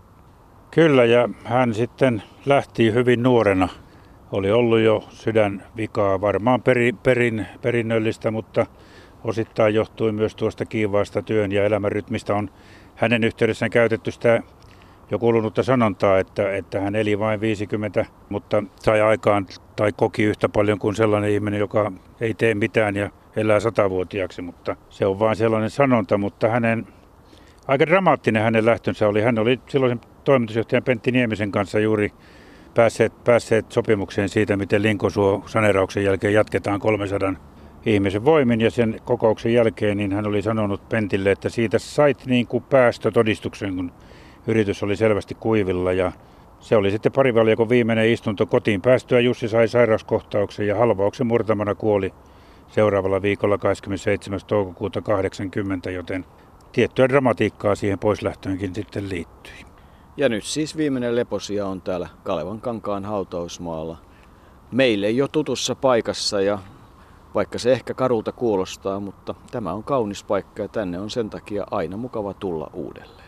Kyllä, 0.70 1.04
ja 1.04 1.28
hän 1.44 1.74
sitten 1.74 2.22
lähti 2.46 2.92
hyvin 2.92 3.22
nuorena. 3.22 3.68
Oli 4.32 4.52
ollut 4.52 4.80
jo 4.80 5.04
sydänvikaa, 5.10 6.20
varmaan 6.20 6.62
peri, 6.62 6.92
perin, 6.92 7.46
perinnöllistä, 7.62 8.30
mutta 8.30 8.66
osittain 9.24 9.74
johtui 9.74 10.12
myös 10.12 10.36
tuosta 10.36 10.64
kiivaasta 10.66 11.22
työn 11.22 11.52
ja 11.52 11.64
elämänrytmistä. 11.64 12.34
On 12.34 12.50
hänen 12.96 13.24
yhteydessään 13.24 13.70
käytetty 13.70 14.10
sitä 14.10 14.42
jo 15.10 15.18
kuulunutta 15.18 15.62
sanontaa, 15.62 16.18
että, 16.18 16.56
että 16.56 16.80
hän 16.80 16.94
eli 16.94 17.18
vain 17.18 17.40
50, 17.40 18.06
mutta 18.28 18.62
sai 18.80 19.00
aikaan 19.00 19.46
tai 19.76 19.92
koki 19.92 20.22
yhtä 20.22 20.48
paljon 20.48 20.78
kuin 20.78 20.96
sellainen 20.96 21.30
ihminen, 21.30 21.60
joka 21.60 21.92
ei 22.20 22.34
tee 22.34 22.54
mitään 22.54 22.96
ja 22.96 23.10
elää 23.36 23.60
satavuotiaaksi, 23.60 24.42
mutta 24.42 24.76
se 24.90 25.06
on 25.06 25.18
vain 25.18 25.36
sellainen 25.36 25.70
sanonta, 25.70 26.18
mutta 26.18 26.48
hänen 26.48 26.86
aika 27.68 27.86
dramaattinen 27.86 28.42
hänen 28.42 28.66
lähtönsä 28.66 29.08
oli. 29.08 29.22
Hän 29.22 29.38
oli 29.38 29.60
silloisen 29.68 30.00
toimitusjohtajan 30.24 30.82
Pentti 30.82 31.12
Niemisen 31.12 31.52
kanssa 31.52 31.78
juuri 31.78 32.12
päässeet, 32.74 33.24
päässeet 33.24 33.72
sopimukseen 33.72 34.28
siitä, 34.28 34.56
miten 34.56 34.82
Linkosuo 34.82 35.42
sanerauksen 35.46 36.04
jälkeen 36.04 36.34
jatketaan 36.34 36.80
300 36.80 37.34
ihmisen 37.86 38.24
voimin 38.24 38.60
ja 38.60 38.70
sen 38.70 39.00
kokouksen 39.04 39.52
jälkeen 39.54 39.96
niin 39.96 40.12
hän 40.12 40.26
oli 40.26 40.42
sanonut 40.42 40.88
Pentille, 40.88 41.30
että 41.30 41.48
siitä 41.48 41.78
sait 41.78 42.26
niin 42.26 42.46
kuin 42.46 42.64
päästötodistuksen, 42.64 43.76
kun 43.76 43.92
yritys 44.46 44.82
oli 44.82 44.96
selvästi 44.96 45.34
kuivilla 45.34 45.92
ja 45.92 46.12
se 46.60 46.76
oli 46.76 46.90
sitten 46.90 47.12
parivaljakon 47.12 47.68
viimeinen 47.68 48.08
istunto 48.08 48.46
kotiin 48.46 48.82
päästyä. 48.82 49.20
Jussi 49.20 49.48
sai 49.48 49.68
sairauskohtauksen 49.68 50.66
ja 50.66 50.76
halvauksen 50.76 51.26
murtamana 51.26 51.74
kuoli 51.74 52.14
seuraavalla 52.68 53.22
viikolla 53.22 53.58
27. 53.58 54.40
toukokuuta 54.46 55.02
80, 55.02 55.90
joten 55.90 56.24
tiettyä 56.72 57.08
dramatiikkaa 57.08 57.74
siihen 57.74 57.98
poislähtöönkin 57.98 58.74
sitten 58.74 59.08
liittyi. 59.08 59.66
Ja 60.16 60.28
nyt 60.28 60.44
siis 60.44 60.76
viimeinen 60.76 61.16
leposia 61.16 61.66
on 61.66 61.80
täällä 61.80 62.08
Kalevan 62.22 62.60
kankaan 62.60 63.04
hautausmaalla. 63.04 63.98
Meille 64.72 65.10
jo 65.10 65.28
tutussa 65.28 65.74
paikassa 65.74 66.40
ja 66.40 66.58
vaikka 67.34 67.58
se 67.58 67.72
ehkä 67.72 67.94
karulta 67.94 68.32
kuulostaa, 68.32 69.00
mutta 69.00 69.34
tämä 69.50 69.72
on 69.72 69.84
kaunis 69.84 70.24
paikka 70.24 70.62
ja 70.62 70.68
tänne 70.68 71.00
on 71.00 71.10
sen 71.10 71.30
takia 71.30 71.66
aina 71.70 71.96
mukava 71.96 72.34
tulla 72.34 72.70
uudelleen. 72.72 73.25